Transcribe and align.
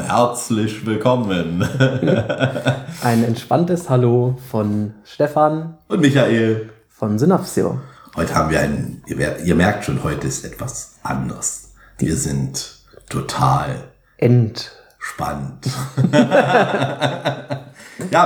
herzlich 0.00 0.84
willkommen. 0.86 1.62
Ein 3.02 3.24
entspanntes 3.24 3.90
Hallo 3.90 4.36
von 4.50 4.94
Stefan 5.04 5.76
Und 5.88 6.00
Michael. 6.00 6.70
von 6.88 7.18
Synapsio. 7.18 7.80
Heute 8.16 8.34
haben 8.34 8.50
wir 8.50 8.60
einen, 8.60 9.02
ihr, 9.06 9.38
ihr 9.38 9.54
merkt 9.54 9.84
schon, 9.84 10.02
heute 10.04 10.26
ist 10.26 10.44
etwas 10.44 10.96
anders. 11.02 11.72
Wir 11.98 12.16
sind 12.16 12.78
total 13.08 13.76
End. 14.18 14.72
spannend. 14.98 15.66
ja, 16.12 17.56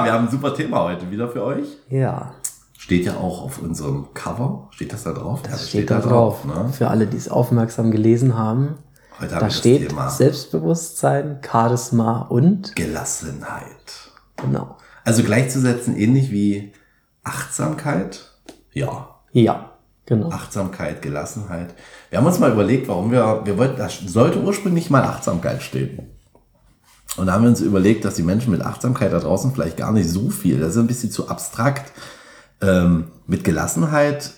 wir 0.04 0.12
haben 0.12 0.26
ein 0.26 0.30
super 0.30 0.54
Thema 0.54 0.82
heute 0.84 1.10
wieder 1.10 1.28
für 1.28 1.42
euch. 1.44 1.66
Ja, 1.88 2.32
Steht 2.78 3.04
ja 3.06 3.14
auch 3.16 3.42
auf 3.42 3.58
unserem 3.60 4.08
Cover. 4.14 4.68
Steht 4.70 4.92
das 4.92 5.02
da 5.02 5.12
drauf? 5.12 5.40
Ja, 5.44 5.50
das 5.50 5.68
steht 5.70 5.90
da 5.90 5.98
drauf. 5.98 6.44
ne? 6.44 6.68
Für 6.72 6.86
alle, 6.88 7.08
die 7.08 7.16
es 7.16 7.28
aufmerksam 7.28 7.90
gelesen 7.90 8.38
haben. 8.38 8.76
Heute 9.18 9.36
Da 9.36 9.50
steht 9.50 9.82
das 9.82 9.88
Thema 9.88 10.10
Selbstbewusstsein, 10.10 11.40
Charisma 11.48 12.22
und 12.22 12.76
Gelassenheit. 12.76 14.10
genau. 14.36 14.76
Also 15.04 15.22
gleichzusetzen 15.22 15.96
ähnlich 15.96 16.30
wie 16.30 16.72
Achtsamkeit. 17.22 18.32
Ja, 18.72 19.20
Ja, 19.32 19.72
genau. 20.04 20.30
Achtsamkeit, 20.30 21.00
Gelassenheit. 21.00 21.74
Wir 22.10 22.18
haben 22.18 22.26
uns 22.26 22.38
mal 22.38 22.52
überlegt, 22.52 22.88
warum 22.88 23.10
wir, 23.10 23.42
wir 23.44 23.56
wollten, 23.56 23.78
da 23.78 23.88
sollte 23.88 24.40
ursprünglich 24.40 24.90
mal 24.90 25.02
Achtsamkeit 25.02 25.62
stehen. 25.62 26.10
Und 27.16 27.26
da 27.26 27.32
haben 27.32 27.42
wir 27.42 27.50
uns 27.50 27.60
überlegt, 27.60 28.04
dass 28.04 28.16
die 28.16 28.22
Menschen 28.22 28.50
mit 28.50 28.60
Achtsamkeit 28.60 29.12
da 29.12 29.20
draußen 29.20 29.52
vielleicht 29.52 29.78
gar 29.78 29.92
nicht 29.92 30.08
so 30.10 30.28
viel, 30.28 30.60
das 30.60 30.72
ist 30.72 30.78
ein 30.78 30.86
bisschen 30.86 31.10
zu 31.10 31.28
abstrakt. 31.28 31.92
Ähm, 32.60 33.08
mit 33.26 33.44
Gelassenheit 33.44 34.32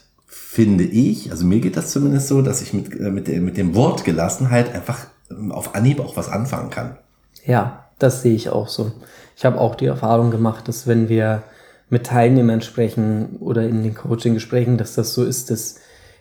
finde 0.58 0.82
ich, 0.82 1.30
also 1.30 1.46
mir 1.46 1.60
geht 1.60 1.76
das 1.76 1.92
zumindest 1.92 2.26
so, 2.26 2.42
dass 2.42 2.62
ich 2.62 2.72
mit, 2.72 2.92
äh, 2.98 3.10
mit, 3.10 3.28
dem, 3.28 3.44
mit 3.44 3.56
dem 3.56 3.76
Wort 3.76 4.04
Gelassenheit 4.04 4.74
einfach 4.74 5.06
ähm, 5.30 5.52
auf 5.52 5.76
Anhieb 5.76 6.00
auch 6.00 6.16
was 6.16 6.28
anfangen 6.28 6.70
kann. 6.70 6.96
Ja, 7.44 7.84
das 8.00 8.22
sehe 8.22 8.34
ich 8.34 8.50
auch 8.50 8.66
so. 8.66 8.90
Ich 9.36 9.44
habe 9.44 9.60
auch 9.60 9.76
die 9.76 9.86
Erfahrung 9.86 10.32
gemacht, 10.32 10.66
dass 10.66 10.88
wenn 10.88 11.08
wir 11.08 11.44
mit 11.90 12.06
Teilnehmern 12.06 12.60
sprechen 12.60 13.36
oder 13.38 13.62
in 13.62 13.84
den 13.84 13.94
Coaching-Gesprächen, 13.94 14.78
dass 14.78 14.96
das 14.96 15.14
so 15.14 15.24
ist, 15.24 15.52
dass 15.52 15.76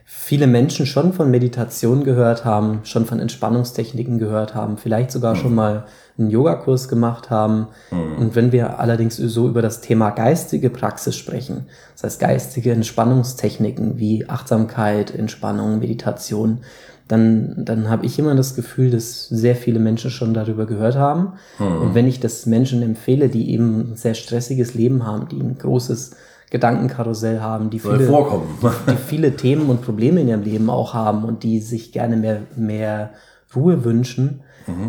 viele 0.06 0.46
Menschen 0.46 0.86
schon 0.86 1.14
von 1.14 1.32
Meditation 1.32 2.04
gehört 2.04 2.46
haben, 2.46 2.82
schon 2.84 3.08
von 3.08 3.20
Entspannungstechniken 3.20 4.20
gehört 4.20 4.54
haben, 4.54 4.78
vielleicht 4.78 5.12
sogar 5.12 5.36
schon 5.36 5.56
mal 5.56 5.88
einen 6.18 6.30
Yogakurs 6.30 6.88
gemacht 6.88 7.30
haben. 7.30 7.68
Und 7.92 8.36
wenn 8.36 8.52
wir 8.52 8.80
allerdings 8.80 9.18
so 9.18 9.48
über 9.48 9.62
das 9.62 9.82
Thema 9.82 10.10
geistige 10.10 10.70
Praxis 10.70 11.16
sprechen, 11.16 11.68
das 11.94 12.04
heißt 12.04 12.20
geistige 12.20 12.72
Entspannungstechniken 12.72 13.98
wie 13.98 14.28
Achtsamkeit, 14.28 15.14
Entspannung, 15.14 15.80
Meditation, 15.80 16.59
dann, 17.08 17.54
dann 17.64 17.90
habe 17.90 18.06
ich 18.06 18.20
immer 18.20 18.36
das 18.36 18.56
Gefühl, 18.56 18.92
dass 18.92 19.30
sehr 19.30 19.56
viele 19.56 19.80
Menschen 19.80 20.12
schon 20.12 20.34
darüber 20.34 20.66
gehört 20.66 20.96
haben. 20.96 21.34
Und 21.59 21.96
wenn 21.96 22.08
ich 22.08 22.20
das 22.20 22.46
Menschen 22.46 22.81
empfehle, 22.81 23.30
die 23.30 23.52
eben 23.52 23.92
ein 23.92 23.96
sehr 23.96 24.14
stressiges 24.14 24.74
Leben 24.74 25.06
haben, 25.06 25.30
die 25.30 25.40
ein 25.40 25.58
großes 25.58 26.16
Gedankenkarussell 26.50 27.42
haben, 27.42 27.70
die 27.70 27.80
viele, 27.80 28.08
vorkommen. 28.08 28.48
die 28.90 28.96
viele 28.96 29.36
Themen 29.36 29.70
und 29.70 29.81
Probleme 29.81 30.22
in 30.22 30.30
ihrem 30.30 30.44
Leben 30.44 30.70
auch 30.70 30.94
haben 30.94 31.24
und 31.26 31.44
die 31.44 31.59
sich 31.59 31.92
gerne 31.92 32.16
mehr, 32.16 32.42
mehr 32.56 33.12
Ruhe 33.56 33.84
wünschen, 33.84 34.41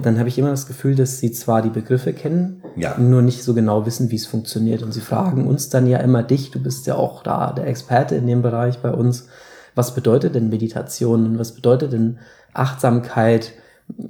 dann 0.02 0.18
habe 0.18 0.28
ich 0.28 0.38
immer 0.38 0.50
das 0.50 0.66
Gefühl, 0.66 0.94
dass 0.96 1.18
sie 1.18 1.30
zwar 1.30 1.62
die 1.62 1.70
Begriffe 1.70 2.12
kennen, 2.12 2.62
Ja. 2.76 2.98
nur 2.98 3.22
nicht 3.22 3.44
so 3.44 3.54
genau 3.54 3.86
wissen, 3.86 4.10
wie 4.10 4.16
es 4.16 4.26
funktioniert. 4.26 4.82
Und 4.82 4.92
sie 4.92 5.00
fragen 5.00 5.46
uns 5.46 5.68
dann 5.68 5.86
ja 5.86 5.98
immer 5.98 6.22
dich, 6.22 6.50
du 6.50 6.60
bist 6.60 6.86
ja 6.86 6.96
auch 6.96 7.22
da 7.22 7.52
der 7.52 7.66
Experte 7.66 8.16
in 8.16 8.26
dem 8.26 8.42
Bereich 8.42 8.78
bei 8.78 8.90
uns. 8.90 9.26
Was 9.74 9.94
bedeutet 9.94 10.34
denn 10.34 10.48
Meditation 10.48 11.24
und 11.26 11.38
was 11.38 11.52
bedeutet 11.54 11.92
denn 11.92 12.18
Achtsamkeit 12.54 13.52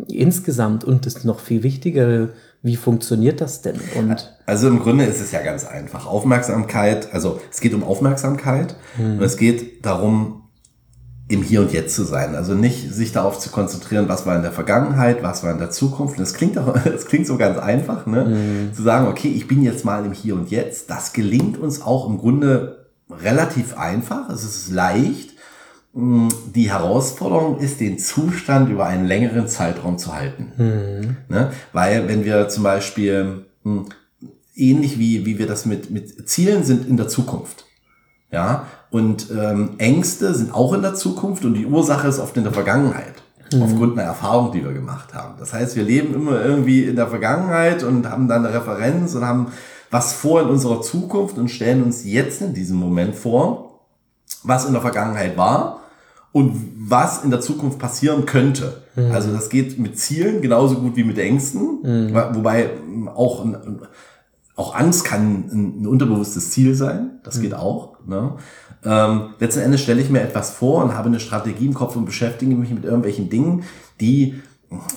insgesamt? 0.09 0.85
Und 0.85 1.07
das 1.07 1.25
noch 1.25 1.41
viel 1.41 1.63
Wichtigere, 1.63 2.31
wie 2.63 2.77
funktioniert 2.77 3.41
das 3.41 3.63
denn? 3.63 3.77
Und 3.97 4.35
Also 4.47 4.69
im 4.69 4.81
Grunde 4.81 5.05
ist 5.05 5.21
es 5.21 5.33
ja 5.33 5.43
ganz 5.43 5.65
einfach. 5.67 6.07
Aufmerksamkeit, 6.07 7.13
also 7.13 7.41
es 7.51 7.61
geht 7.61 7.75
um 7.75 7.85
Aufmerksamkeit 7.85 8.77
und 8.99 9.23
es 9.23 9.37
geht 9.37 9.85
darum, 9.85 10.43
im 11.29 11.43
Hier 11.43 11.61
und 11.61 11.73
Jetzt 11.73 11.95
zu 11.95 12.05
sein. 12.05 12.35
Also 12.35 12.55
nicht 12.55 12.93
sich 12.93 13.13
darauf 13.13 13.39
zu 13.39 13.51
konzentrieren, 13.51 14.09
was 14.09 14.25
war 14.25 14.35
in 14.35 14.43
der 14.43 14.53
Vergangenheit, 14.53 15.23
was 15.23 15.43
war 15.45 15.53
in 15.53 15.59
der 15.59 15.71
Zukunft. 15.71 16.19
Das 16.19 16.33
klingt 16.35 16.57
auch, 16.59 16.75
das 16.85 17.05
klingt 17.07 17.27
so 17.27 17.37
ganz 17.37 17.59
einfach, 17.59 18.07
ne? 18.07 18.71
Zu 18.75 18.83
sagen, 18.83 19.09
okay, 19.09 19.29
ich 19.29 19.47
bin 19.47 19.63
jetzt 19.63 19.85
mal 19.85 20.05
im 20.05 20.13
Hier 20.13 20.35
und 20.35 20.51
Jetzt. 20.51 20.91
Das 20.91 21.13
gelingt 21.13 21.59
uns 21.59 21.83
auch 21.83 22.09
im 22.09 22.19
Grunde 22.19 22.87
relativ 23.11 23.77
einfach. 23.77 24.31
Es 24.31 24.43
ist 24.43 24.71
leicht. 24.71 25.31
Mm, 25.93 26.29
Die 26.55 26.71
Herausforderung 26.71 27.59
ist, 27.59 27.81
den 27.81 27.99
Zustand 27.99 28.71
über 28.71 28.87
einen 28.87 29.07
längeren 29.07 29.49
Zeitraum 29.49 29.99
zu 29.99 30.15
halten. 30.15 30.53
Ne? 31.29 31.51
Weil 31.75 32.09
wenn 32.09 32.25
wir 32.25 32.49
zum 32.49 32.63
Beispiel 32.63 33.45
mh, 33.65 33.85
ähnlich 34.55 34.99
wie, 34.99 35.27
wie 35.27 35.39
wir 35.39 35.47
das 35.47 35.67
mit, 35.67 35.91
mit 35.91 36.29
Zielen 36.29 36.65
sind 36.65 36.89
in 36.89 36.97
der 36.97 37.09
Zukunft. 37.09 37.67
Ja, 38.31 38.67
und 38.91 39.29
ähm, 39.31 39.71
Ängste 39.79 40.35
sind 40.35 40.53
auch 40.55 40.75
in 40.75 40.83
der 40.83 40.95
Zukunft 40.95 41.45
und 41.45 41.55
die 41.55 41.65
Ursache 41.67 42.09
ist 42.09 42.19
oft 42.19 42.37
in 42.37 42.45
der 42.45 42.53
Vergangenheit. 42.53 43.15
Aufgrund 43.63 43.99
einer 43.99 44.07
Erfahrung, 44.09 44.53
die 44.53 44.63
wir 44.63 44.75
gemacht 44.75 45.15
haben. 45.15 45.37
Das 45.39 45.55
heißt, 45.55 45.75
wir 45.77 45.83
leben 45.83 46.15
immer 46.15 46.39
irgendwie 46.45 46.85
in 46.85 46.97
der 46.97 47.07
Vergangenheit 47.07 47.83
und 47.83 48.07
haben 48.11 48.29
dann 48.29 48.45
eine 48.45 48.55
Referenz 48.55 49.15
und 49.15 49.25
haben 49.25 49.47
was 49.91 50.13
vor 50.13 50.43
in 50.43 50.49
unserer 50.49 50.83
Zukunft 50.83 51.39
und 51.39 51.49
stellen 51.49 51.83
uns 51.83 52.05
jetzt 52.05 52.43
in 52.43 52.53
diesem 52.53 52.77
Moment 52.77 53.15
vor, 53.15 53.81
was 54.43 54.67
in 54.67 54.73
der 54.75 54.83
Vergangenheit 54.83 55.39
war 55.39 55.81
und 56.33 56.53
was 56.79 57.25
in 57.25 57.31
der 57.31 57.41
Zukunft 57.41 57.79
passieren 57.79 58.27
könnte. 58.27 58.83
Also 59.13 59.33
das 59.33 59.49
geht 59.49 59.79
mit 59.79 59.99
Zielen 59.99 60.43
genauso 60.43 60.75
gut 60.75 60.97
wie 60.97 61.05
mit 61.05 61.17
Ängsten, 61.19 61.79
Wo- 62.15 62.37
wobei 62.37 62.69
auch, 63.15 63.43
ein- 63.47 63.81
auch 64.59 64.75
Angst 64.75 65.05
kann 65.05 65.45
ein, 65.53 65.83
ein 65.83 65.87
unterbewusstes 65.87 66.51
Ziel 66.51 66.75
sein, 66.75 67.21
das 67.23 67.41
geht 67.41 67.55
auch. 67.55 67.97
Ne? 68.07 68.33
Ähm, 68.85 69.35
letzten 69.39 69.61
Endes 69.61 69.81
stelle 69.83 70.01
ich 70.01 70.11
mir 70.11 70.21
etwas 70.21 70.51
vor 70.51 70.83
und 70.83 70.95
habe 70.95 71.09
eine 71.09 71.21
Strategie 71.21 71.67
im 71.67 71.75
Kopf 71.75 71.95
und 71.95 72.05
beschäftige 72.05 72.57
mich 72.57 72.71
mit 72.71 72.85
irgendwelchen 72.85 73.31
Dingen, 73.31 73.63
die, 74.01 74.43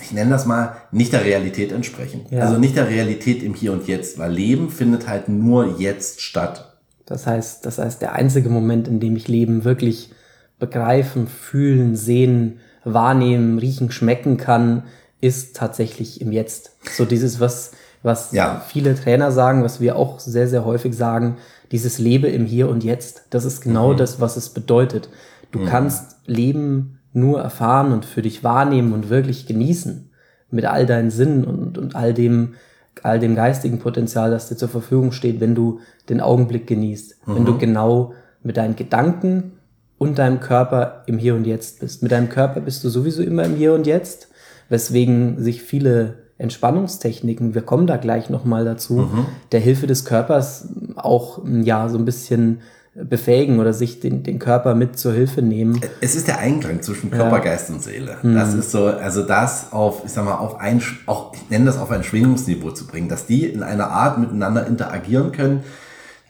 ich 0.02 0.12
nenne 0.14 0.32
das 0.32 0.48
mal, 0.48 0.78
nicht 0.92 1.14
der 1.14 1.24
Realität 1.24 1.72
entsprechen. 1.72 2.22
Ja. 2.32 2.46
Also 2.46 2.58
nicht 2.58 2.76
der 2.76 2.90
Realität 2.90 3.44
im 3.44 3.54
Hier 3.54 3.72
und 3.72 3.88
Jetzt, 3.88 4.18
weil 4.18 4.32
Leben 4.32 4.72
findet 4.72 5.08
halt 5.08 5.30
nur 5.30 5.80
jetzt 5.80 6.22
statt. 6.22 6.80
Das 7.06 7.28
heißt, 7.28 7.64
das 7.64 7.78
heißt, 7.78 8.02
der 8.02 8.14
einzige 8.14 8.50
Moment, 8.50 8.88
in 8.88 9.00
dem 9.00 9.16
ich 9.16 9.28
Leben 9.28 9.64
wirklich 9.64 10.12
begreifen, 10.58 11.28
fühlen, 11.28 11.96
sehen, 11.96 12.62
wahrnehmen, 12.84 13.60
riechen, 13.60 13.92
schmecken 13.92 14.38
kann, 14.38 14.86
ist 15.20 15.56
tatsächlich 15.56 16.20
im 16.20 16.32
Jetzt. 16.32 16.72
So 16.98 17.06
dieses, 17.06 17.40
was, 17.40 17.74
was 18.04 18.32
Ja. 18.32 18.62
viele 18.68 18.96
Trainer 18.96 19.32
sagen, 19.32 19.64
was 19.64 19.80
wir 19.80 19.96
auch 19.96 20.20
sehr, 20.20 20.48
sehr 20.48 20.66
häufig 20.66 20.96
sagen, 20.96 21.38
dieses 21.72 22.00
Lebe 22.00 22.28
im 22.28 22.46
Hier 22.46 22.70
und 22.70 22.84
Jetzt. 22.84 23.24
Das 23.30 23.46
ist 23.46 23.62
genau 23.62 23.94
das, 23.94 24.20
was 24.20 24.38
es 24.38 24.50
bedeutet. 24.50 25.10
Du 25.52 25.66
kannst 25.66 26.18
Leben 26.26 27.00
nur 27.14 27.42
erfahren 27.42 27.92
und 27.92 28.06
für 28.06 28.22
dich 28.22 28.44
wahrnehmen 28.44 28.94
und 28.94 29.10
wirklich 29.10 29.46
genießen. 29.46 30.10
Mit 30.50 30.66
all 30.66 30.86
deinen 30.86 31.12
Sinnen 31.12 31.44
und, 31.46 31.78
und 31.78 31.96
all 31.96 32.14
dem, 32.14 32.56
all 33.04 33.20
dem 33.20 33.36
geistigen 33.36 33.80
Potenzial, 33.80 34.32
das 34.32 34.50
dir 34.50 34.58
zur 34.58 34.70
Verfügung 34.70 35.12
steht, 35.12 35.40
wenn 35.40 35.56
du 35.56 35.80
den 36.10 36.20
Augenblick 36.22 36.68
genießt. 36.68 37.20
Wenn 37.26 37.46
du 37.46 37.58
genau 37.58 38.14
mit 38.44 38.58
deinen 38.58 38.76
Gedanken 38.76 39.54
und 39.98 40.18
deinem 40.18 40.40
Körper 40.40 41.04
im 41.06 41.18
Hier 41.18 41.36
und 41.36 41.46
Jetzt 41.46 41.80
bist. 41.80 42.02
Mit 42.02 42.12
deinem 42.12 42.30
Körper 42.30 42.60
bist 42.62 42.84
du 42.84 42.90
sowieso 42.90 43.22
immer 43.22 43.44
im 43.44 43.56
Hier 43.56 43.74
und 43.74 43.86
Jetzt, 43.88 44.30
weswegen 44.70 45.42
sich 45.42 45.62
viele 45.62 46.16
Entspannungstechniken, 46.42 47.54
wir 47.54 47.62
kommen 47.62 47.88
da 47.88 47.98
gleich 47.98 48.30
nochmal 48.30 48.66
dazu, 48.66 49.10
der 49.52 49.60
Hilfe 49.60 49.88
des 49.88 50.06
Körpers 50.06 50.68
auch 50.96 51.40
ja 51.46 51.88
so 51.88 51.98
ein 51.98 52.06
bisschen 52.06 52.62
befähigen 52.94 53.60
oder 53.60 53.74
sich 53.74 54.02
den, 54.02 54.24
den 54.24 54.38
Körper 54.38 54.76
mit 54.76 55.00
zur 55.00 55.14
Hilfe 55.14 55.42
nehmen. 55.42 55.80
Es 56.02 56.16
ist 56.16 56.28
der 56.28 56.40
Einklang 56.40 56.82
zwischen 56.82 57.10
Körper, 57.10 57.40
Geist 57.40 57.70
und 57.70 57.82
Seele. 57.82 58.18
Das 58.22 58.54
ist 58.54 58.72
so, 58.72 58.88
also 58.88 59.24
das 59.24 59.72
auf, 59.72 60.04
ich 60.06 60.12
sag 60.12 60.26
mal, 60.26 60.36
auf 60.36 60.60
ein, 60.60 60.82
auch, 61.06 61.34
ich 61.34 61.50
nenne 61.50 61.66
das 61.66 61.78
auf 61.78 61.90
ein 61.90 62.04
Schwingungsniveau 62.04 62.72
zu 62.72 62.88
bringen, 62.88 63.08
dass 63.08 63.26
die 63.26 63.46
in 63.46 63.64
einer 63.64 63.88
Art 63.88 64.18
miteinander 64.18 64.68
interagieren 64.68 65.32
können, 65.32 65.64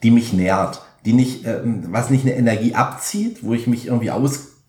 die 0.04 0.12
mich 0.12 0.32
nährt, 0.32 0.82
die 1.04 1.14
nicht, 1.14 1.46
ähm, 1.46 1.84
was 1.90 2.10
nicht 2.10 2.24
eine 2.24 2.36
Energie 2.36 2.74
abzieht, 2.74 3.38
wo 3.42 3.54
ich 3.54 3.66
mich 3.66 3.86
irgendwie 3.86 4.10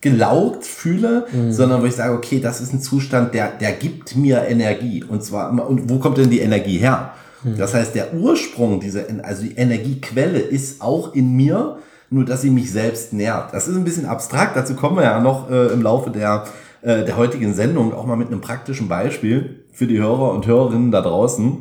ausgelaugt 0.04 0.66
fühle, 0.66 1.28
sondern 1.50 1.82
wo 1.82 1.86
ich 1.86 1.96
sage, 1.96 2.14
okay, 2.14 2.40
das 2.40 2.62
ist 2.62 2.74
ein 2.74 2.82
Zustand, 2.82 3.34
der, 3.34 3.50
der 3.50 3.72
gibt 3.74 4.16
mir 4.16 4.46
Energie. 4.48 5.04
Und 5.04 5.24
zwar, 5.24 5.52
und 5.68 5.90
wo 5.90 6.00
kommt 6.00 6.18
denn 6.18 6.30
die 6.30 6.40
Energie 6.40 6.78
her? 6.78 7.14
Das 7.58 7.74
heißt, 7.74 7.94
der 7.94 8.14
Ursprung 8.14 8.80
dieser, 8.80 9.04
also 9.24 9.44
die 9.44 9.56
Energiequelle 9.56 10.40
ist 10.40 10.82
auch 10.82 11.14
in 11.14 11.36
mir, 11.36 11.78
nur 12.10 12.24
dass 12.24 12.42
sie 12.42 12.50
mich 12.50 12.72
selbst 12.72 13.12
nährt. 13.12 13.54
Das 13.54 13.68
ist 13.68 13.76
ein 13.76 13.84
bisschen 13.84 14.06
abstrakt, 14.06 14.56
dazu 14.56 14.76
kommen 14.76 14.98
wir 14.98 15.04
ja 15.04 15.20
noch 15.20 15.50
äh, 15.50 15.68
im 15.74 15.82
Laufe 15.82 16.10
der, 16.10 16.46
äh, 16.82 17.04
der 17.04 17.18
heutigen 17.18 17.54
Sendung 17.54 17.94
auch 17.94 18.06
mal 18.06 18.16
mit 18.16 18.28
einem 18.28 18.40
praktischen 18.40 18.88
Beispiel 18.88 19.66
für 19.74 19.88
die 19.88 20.00
Hörer 20.00 20.32
und 20.32 20.48
Hörerinnen 20.48 20.92
da 20.92 21.02
draußen, 21.02 21.58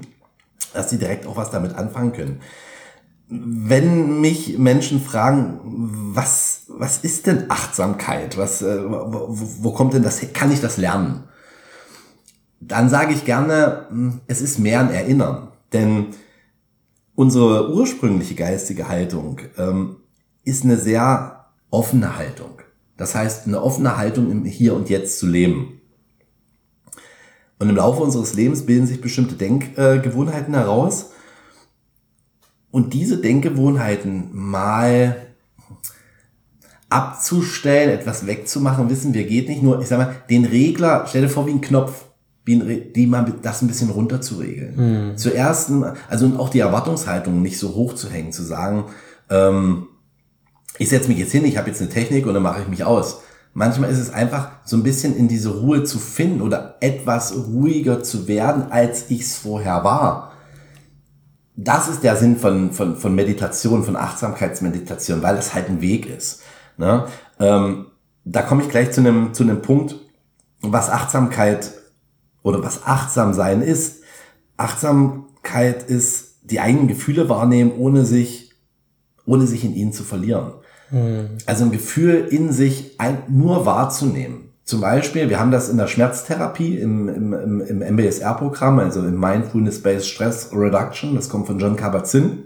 dass 0.73 0.91
sie 0.91 0.99
direkt 0.99 1.27
auch 1.27 1.37
was 1.37 1.51
damit 1.51 1.75
anfangen 1.75 2.13
können. 2.13 2.41
Wenn 3.35 4.21
mich 4.21 4.59
Menschen 4.59 5.01
fragen, 5.01 5.61
was, 6.15 6.65
was 6.69 6.99
ist 6.99 7.27
denn 7.27 7.51
Achtsamkeit? 7.51 8.37
Was, 8.37 8.61
äh, 8.61 8.85
wo, 8.85 9.27
wo 9.61 9.73
kommt 9.73 9.95
denn 9.95 10.03
das? 10.03 10.21
Kann 10.35 10.53
ich 10.53 10.61
das 10.61 10.77
lernen? 10.77 11.25
Dann 12.61 12.91
sage 12.91 13.15
ich 13.15 13.25
gerne, 13.25 13.87
hm, 13.89 14.21
es 14.27 14.43
ist 14.43 14.59
mehr 14.59 14.81
ein 14.81 14.91
Erinnern. 14.91 15.49
Denn 15.73 16.09
unsere 17.15 17.73
ursprüngliche 17.73 18.35
geistige 18.35 18.89
Haltung 18.89 19.41
ähm, 19.57 19.97
ist 20.45 20.65
eine 20.65 20.77
sehr 20.77 21.47
offene 21.71 22.17
Haltung. 22.17 22.61
Das 22.97 23.15
heißt, 23.15 23.47
eine 23.47 23.63
offene 23.63 23.97
Haltung 23.97 24.31
im 24.31 24.45
Hier 24.45 24.75
und 24.75 24.91
Jetzt 24.91 25.19
zu 25.19 25.27
leben. 25.27 25.81
Und 27.59 27.71
im 27.71 27.77
Laufe 27.77 28.03
unseres 28.03 28.35
Lebens 28.35 28.67
bilden 28.67 28.87
sich 28.87 29.01
bestimmte 29.01 29.37
Denkgewohnheiten 29.37 30.53
heraus. 30.53 31.12
Und 32.73 32.95
diese 32.95 33.19
Denkgewohnheiten 33.19 34.31
mal 34.33 35.17
abzustellen, 36.89 37.91
etwas 37.91 38.27
wegzumachen, 38.27 38.91
wissen 38.91 39.15
wir 39.15 39.25
geht 39.25 39.49
nicht. 39.49 39.63
Nur, 39.63 39.81
ich 39.81 39.89
sag 39.89 39.99
mal, 39.99 40.15
den 40.29 40.45
Regler, 40.47 41.05
stell 41.07 41.23
dir 41.23 41.29
vor 41.29 41.47
wie 41.47 41.53
ein 41.53 41.61
Knopf, 41.61 42.07
wie 42.45 42.55
ein, 42.55 42.93
die 42.95 43.07
mal 43.07 43.33
das 43.43 43.63
ein 43.63 43.69
bisschen 43.69 43.91
runter 43.91 44.21
zu 44.21 44.37
regeln. 44.37 45.11
Mhm. 45.11 45.17
Zuerst, 45.17 45.71
also 46.09 46.33
auch 46.39 46.49
die 46.49 46.61
Erwartungshaltung 46.61 47.41
nicht 47.41 47.59
so 47.59 47.75
hoch 47.75 47.95
zu 47.95 48.11
hängen, 48.11 48.33
zu 48.33 48.43
sagen, 48.43 48.87
ähm, 49.31 49.87
ich 50.79 50.89
setze 50.89 51.09
mich 51.09 51.19
jetzt 51.19 51.33
hin, 51.33 51.45
ich 51.45 51.59
habe 51.59 51.69
jetzt 51.69 51.81
eine 51.81 51.91
Technik 51.91 52.27
und 52.27 52.35
dann 52.35 52.43
mache 52.43 52.63
ich 52.63 52.69
mich 52.69 52.85
aus. 52.85 53.21
Manchmal 53.55 53.91
ist 53.91 53.99
es 53.99 54.11
einfach 54.11 54.51
so 54.65 54.77
ein 54.77 54.83
bisschen 54.83 55.15
in 55.15 55.29
diese 55.29 55.51
Ruhe 55.51 55.85
zu 55.85 55.99
finden 55.99 56.41
oder 56.41 56.77
etwas 56.81 57.35
ruhiger 57.37 58.03
zu 58.03 58.27
werden, 58.27 58.73
als 58.73 59.11
ich 59.11 59.21
es 59.21 59.37
vorher 59.37 59.85
war. 59.85 60.32
Das 61.55 61.89
ist 61.89 62.03
der 62.03 62.17
Sinn 62.17 62.37
von, 62.37 62.73
von, 62.73 62.97
von 62.97 63.15
Meditation, 63.15 63.85
von 63.85 63.97
Achtsamkeitsmeditation, 63.97 65.23
weil 65.23 65.37
es 65.37 65.55
halt 65.55 65.69
ein 65.69 65.81
Weg 65.81 66.07
ist. 66.07 66.41
Ne? 66.79 67.07
Ähm, 67.39 67.87
da 68.25 68.43
komme 68.43 68.63
ich 68.63 68.69
gleich 68.69 68.93
zu 68.93 69.01
einem, 69.01 69.35
zu 69.35 69.43
einem 69.43 69.61
Punkt, 69.61 69.97
was 70.61 70.89
Achtsamkeit 70.89 71.73
oder 72.43 72.63
was 72.63 72.87
achtsam 72.87 73.35
sein 73.35 73.63
ist. 73.63 74.03
Achtsamkeit 74.57 75.83
ist 75.83 76.37
die 76.43 76.61
eigenen 76.61 76.89
Gefühle 76.89 77.29
wahrnehmen, 77.29 77.73
ohne 77.77 78.05
sich, 78.05 78.53
ohne 79.27 79.47
sich 79.47 79.65
in 79.65 79.75
ihnen 79.75 79.93
zu 79.93 80.05
verlieren. 80.05 80.53
Mhm. 80.91 81.39
Also 81.47 81.65
ein 81.65 81.73
Gefühl 81.73 82.29
in 82.31 82.53
sich 82.53 83.01
ein, 83.01 83.23
nur 83.29 83.67
wahrzunehmen. 83.67 84.52
Zum 84.65 84.81
Beispiel, 84.81 85.29
wir 85.29 85.41
haben 85.41 85.51
das 85.51 85.69
in 85.69 85.77
der 85.77 85.89
Schmerztherapie 85.89 86.79
im, 86.79 87.09
im, 87.09 87.33
im, 87.33 87.61
im 87.61 87.97
MBSR-Programm, 87.97 88.79
also 88.79 89.01
im 89.01 89.19
Mindfulness-Based 89.19 90.07
Stress 90.07 90.51
Reduction, 90.53 91.17
das 91.17 91.29
kommt 91.29 91.49
von 91.49 91.59
John 91.59 91.77
Kabat-Zinn. 91.77 92.45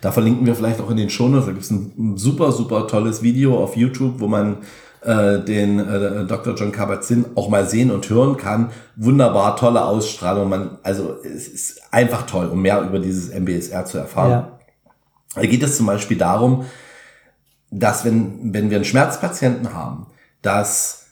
Da 0.00 0.12
verlinken 0.12 0.46
wir 0.46 0.54
vielleicht 0.54 0.80
auch 0.80 0.90
in 0.90 0.96
den 0.96 1.10
Shownotes, 1.10 1.46
da 1.46 1.52
gibt 1.52 1.64
es 1.64 1.70
ein, 1.70 1.92
ein, 1.98 2.16
super, 2.16 2.52
super 2.52 2.86
tolles 2.86 3.22
Video 3.22 3.62
auf 3.62 3.76
YouTube, 3.76 4.14
wo 4.18 4.28
man 4.28 4.58
äh, 5.02 5.40
den 5.40 5.78
äh, 5.78 6.24
Dr. 6.26 6.54
John 6.54 6.72
Kabat-Zinn 6.72 7.26
auch 7.34 7.50
mal 7.50 7.68
sehen 7.68 7.90
und 7.90 8.08
hören 8.08 8.38
kann. 8.38 8.70
Wunderbar, 8.96 9.56
tolle 9.56 9.84
Ausstrahlung. 9.84 10.48
Man, 10.48 10.78
also 10.82 11.16
es 11.22 11.48
ist 11.48 11.82
einfach 11.92 12.26
toll, 12.26 12.46
um 12.46 12.62
mehr 12.62 12.80
über 12.80 12.98
dieses 12.98 13.28
MBSR 13.28 13.84
zu 13.84 13.98
erfahren. 13.98 14.30
Ja. 14.30 14.58
Da 15.34 15.42
geht 15.42 15.62
es 15.62 15.76
zum 15.76 15.86
Beispiel 15.86 16.16
darum, 16.16 16.64
dass 17.70 18.04
wenn, 18.04 18.54
wenn 18.54 18.70
wir 18.70 18.76
einen 18.76 18.84
Schmerzpatienten 18.84 19.74
haben, 19.74 20.06
dass 20.44 21.06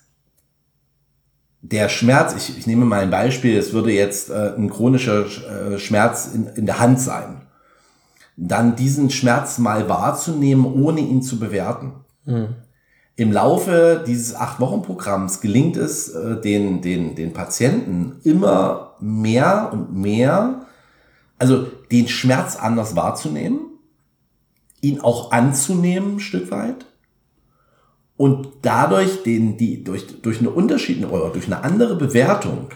der 1.61 1.89
Schmerz, 1.89 2.35
ich, 2.37 2.59
ich 2.59 2.67
nehme 2.67 2.85
mal 2.85 3.01
ein 3.01 3.11
Beispiel, 3.11 3.57
es 3.57 3.73
würde 3.73 3.93
jetzt 3.93 4.31
äh, 4.31 4.55
ein 4.57 4.71
chronischer 4.71 5.27
äh, 5.27 5.79
Schmerz 5.79 6.31
in, 6.35 6.47
in 6.49 6.67
der 6.67 6.81
Hand 6.81 7.01
sein, 7.01 7.43
dann 8.37 8.77
diesen 8.77 9.11
Schmerz 9.11 9.59
mal 9.59 9.89
wahrzunehmen, 9.89 10.65
ohne 10.65 11.01
ihn 11.01 11.23
zu 11.23 11.39
bewerten. 11.39 11.93
Mhm. 12.25 12.49
Im 13.15 13.31
Laufe 13.31 14.03
dieses 14.07 14.35
Acht-Wochen-Programms 14.35 15.41
gelingt 15.41 15.77
es 15.77 16.09
äh, 16.09 16.41
den, 16.41 16.81
den, 16.81 17.15
den 17.15 17.33
Patienten 17.33 18.21
immer 18.25 18.95
mehr 19.01 19.71
und 19.73 19.95
mehr, 19.95 20.67
also 21.39 21.67
den 21.91 22.09
Schmerz 22.09 22.57
anders 22.57 22.97
wahrzunehmen 22.97 23.73
ihn 24.83 25.01
auch 25.01 25.31
anzunehmen, 25.31 26.17
ein 26.17 26.21
Stück 26.21 26.51
weit. 26.51 26.85
Und 28.17 28.49
dadurch 28.63 29.23
den, 29.23 29.57
die, 29.57 29.83
durch, 29.83 30.21
durch 30.23 30.41
eine 30.41 30.51
Unterschied 30.51 31.05
oder 31.05 31.31
durch 31.31 31.47
eine 31.47 31.65
andere 31.65 31.97
Bewertung 31.97 32.69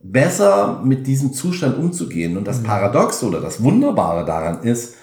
besser 0.00 0.80
mit 0.84 1.06
diesem 1.06 1.32
Zustand 1.32 1.76
umzugehen. 1.76 2.36
Und 2.36 2.46
das 2.46 2.60
mhm. 2.60 2.64
Paradox 2.64 3.22
oder 3.22 3.40
das 3.40 3.62
Wunderbare 3.62 4.24
daran 4.24 4.62
ist, 4.62 4.94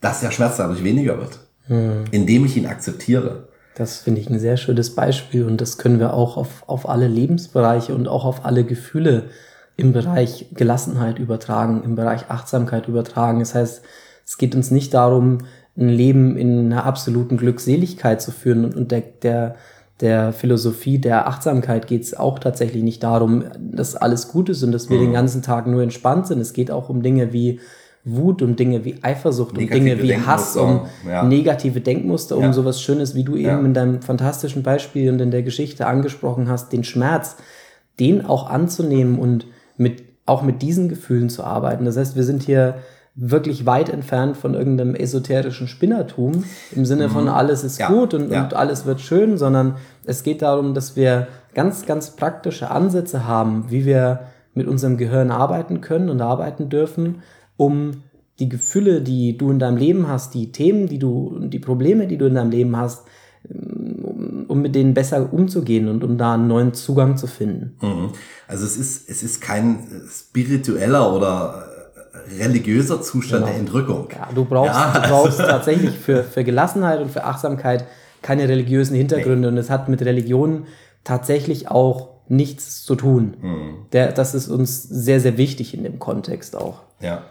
dass 0.00 0.20
der 0.20 0.30
Schmerz 0.30 0.56
dadurch 0.56 0.82
weniger 0.82 1.18
wird, 1.18 1.38
mhm. 1.68 2.04
indem 2.10 2.44
ich 2.44 2.56
ihn 2.56 2.66
akzeptiere. 2.66 3.48
Das 3.74 3.98
finde 3.98 4.20
ich 4.20 4.28
ein 4.28 4.38
sehr 4.38 4.56
schönes 4.58 4.94
Beispiel 4.94 5.46
und 5.46 5.60
das 5.60 5.78
können 5.78 5.98
wir 5.98 6.12
auch 6.12 6.36
auf, 6.36 6.64
auf 6.66 6.88
alle 6.88 7.08
Lebensbereiche 7.08 7.94
und 7.94 8.06
auch 8.06 8.24
auf 8.24 8.44
alle 8.44 8.64
Gefühle 8.64 9.30
im 9.76 9.94
Bereich 9.94 10.48
Gelassenheit 10.52 11.18
übertragen, 11.18 11.82
im 11.82 11.94
Bereich 11.94 12.30
Achtsamkeit 12.30 12.88
übertragen. 12.88 13.38
Das 13.38 13.54
heißt, 13.54 13.82
es 14.26 14.36
geht 14.36 14.54
uns 14.54 14.70
nicht 14.70 14.92
darum, 14.92 15.38
ein 15.76 15.88
Leben 15.88 16.36
in 16.36 16.66
einer 16.66 16.84
absoluten 16.84 17.36
Glückseligkeit 17.36 18.20
zu 18.20 18.30
führen 18.30 18.64
und, 18.64 18.76
und 18.76 18.90
der, 18.90 19.02
der, 19.22 19.54
der 20.00 20.32
Philosophie 20.32 20.98
der 20.98 21.28
Achtsamkeit 21.28 21.86
geht 21.86 22.02
es 22.02 22.14
auch 22.14 22.38
tatsächlich 22.38 22.82
nicht 22.82 23.02
darum, 23.02 23.44
dass 23.58 23.96
alles 23.96 24.28
gut 24.28 24.48
ist 24.48 24.62
und 24.62 24.72
dass 24.72 24.90
wir 24.90 24.98
mhm. 24.98 25.04
den 25.04 25.12
ganzen 25.12 25.42
Tag 25.42 25.66
nur 25.66 25.82
entspannt 25.82 26.26
sind. 26.26 26.40
Es 26.40 26.52
geht 26.52 26.70
auch 26.70 26.88
um 26.88 27.02
Dinge 27.02 27.32
wie 27.32 27.60
Wut, 28.04 28.42
um 28.42 28.56
Dinge 28.56 28.84
wie 28.84 28.96
Eifersucht, 29.02 29.56
negative 29.56 29.92
um 29.92 29.98
Dinge 30.00 30.02
wie 30.02 30.26
Hass, 30.26 30.56
um 30.56 30.86
ja. 31.08 31.22
negative 31.22 31.80
Denkmuster, 31.80 32.36
um 32.36 32.42
ja. 32.42 32.52
sowas 32.52 32.82
Schönes, 32.82 33.14
wie 33.14 33.22
du 33.22 33.36
eben 33.36 33.46
ja. 33.46 33.60
in 33.60 33.74
deinem 33.74 34.02
fantastischen 34.02 34.64
Beispiel 34.64 35.10
und 35.10 35.20
in 35.20 35.30
der 35.30 35.42
Geschichte 35.42 35.86
angesprochen 35.86 36.48
hast, 36.48 36.72
den 36.72 36.82
Schmerz, 36.82 37.36
den 38.00 38.26
auch 38.26 38.50
anzunehmen 38.50 39.18
und 39.20 39.46
mit, 39.76 40.02
auch 40.26 40.42
mit 40.42 40.62
diesen 40.62 40.88
Gefühlen 40.88 41.30
zu 41.30 41.44
arbeiten. 41.44 41.84
Das 41.84 41.96
heißt, 41.96 42.16
wir 42.16 42.24
sind 42.24 42.42
hier 42.42 42.78
wirklich 43.14 43.66
weit 43.66 43.90
entfernt 43.90 44.36
von 44.36 44.54
irgendeinem 44.54 44.94
esoterischen 44.94 45.68
Spinnertum 45.68 46.44
im 46.74 46.86
Sinne 46.86 47.10
von 47.10 47.24
mhm. 47.24 47.30
alles 47.30 47.62
ist 47.62 47.78
ja, 47.78 47.88
gut 47.88 48.14
und, 48.14 48.30
ja. 48.30 48.44
und 48.44 48.54
alles 48.54 48.86
wird 48.86 49.00
schön, 49.00 49.36
sondern 49.36 49.76
es 50.04 50.22
geht 50.22 50.40
darum, 50.40 50.72
dass 50.72 50.96
wir 50.96 51.28
ganz, 51.54 51.84
ganz 51.84 52.16
praktische 52.16 52.70
Ansätze 52.70 53.26
haben, 53.26 53.66
wie 53.70 53.84
wir 53.84 54.20
mit 54.54 54.66
unserem 54.66 54.96
Gehirn 54.96 55.30
arbeiten 55.30 55.80
können 55.80 56.08
und 56.08 56.20
arbeiten 56.22 56.70
dürfen, 56.70 57.22
um 57.56 58.02
die 58.38 58.48
Gefühle, 58.48 59.02
die 59.02 59.36
du 59.36 59.50
in 59.50 59.58
deinem 59.58 59.76
Leben 59.76 60.08
hast, 60.08 60.32
die 60.32 60.50
Themen, 60.52 60.86
die 60.86 60.98
du, 60.98 61.38
die 61.42 61.58
Probleme, 61.58 62.06
die 62.06 62.16
du 62.16 62.26
in 62.26 62.34
deinem 62.34 62.50
Leben 62.50 62.76
hast, 62.76 63.06
um 63.44 64.62
mit 64.62 64.74
denen 64.74 64.94
besser 64.94 65.32
umzugehen 65.32 65.88
und 65.88 66.04
um 66.04 66.16
da 66.16 66.34
einen 66.34 66.46
neuen 66.46 66.74
Zugang 66.74 67.16
zu 67.16 67.26
finden. 67.26 67.76
Mhm. 67.82 68.10
Also 68.46 68.64
es 68.64 68.76
ist, 68.76 69.08
es 69.10 69.22
ist 69.22 69.40
kein 69.40 69.86
spiritueller 70.08 71.14
oder 71.14 71.71
religiöser 72.38 73.00
Zustand 73.00 73.44
genau. 73.44 73.52
der 73.52 73.60
Entrückung. 73.60 74.08
Ja, 74.10 74.28
du 74.34 74.44
brauchst, 74.44 74.74
ja. 74.74 75.00
du 75.00 75.08
brauchst 75.08 75.38
tatsächlich 75.38 75.98
für, 75.98 76.24
für 76.24 76.44
Gelassenheit 76.44 77.00
und 77.00 77.10
für 77.10 77.24
Achtsamkeit 77.24 77.86
keine 78.20 78.48
religiösen 78.48 78.94
Hintergründe 78.94 79.42
nee. 79.42 79.46
und 79.48 79.58
es 79.58 79.70
hat 79.70 79.88
mit 79.88 80.02
Religion 80.02 80.66
tatsächlich 81.04 81.70
auch 81.70 82.10
nichts 82.28 82.84
zu 82.84 82.94
tun. 82.94 83.36
Mhm. 83.40 83.74
Der, 83.92 84.12
das 84.12 84.34
ist 84.34 84.48
uns 84.48 84.82
sehr, 84.82 85.20
sehr 85.20 85.36
wichtig 85.36 85.74
in 85.74 85.82
dem 85.82 85.98
Kontext 85.98 86.56
auch. 86.56 86.82
Ja. 87.00 87.22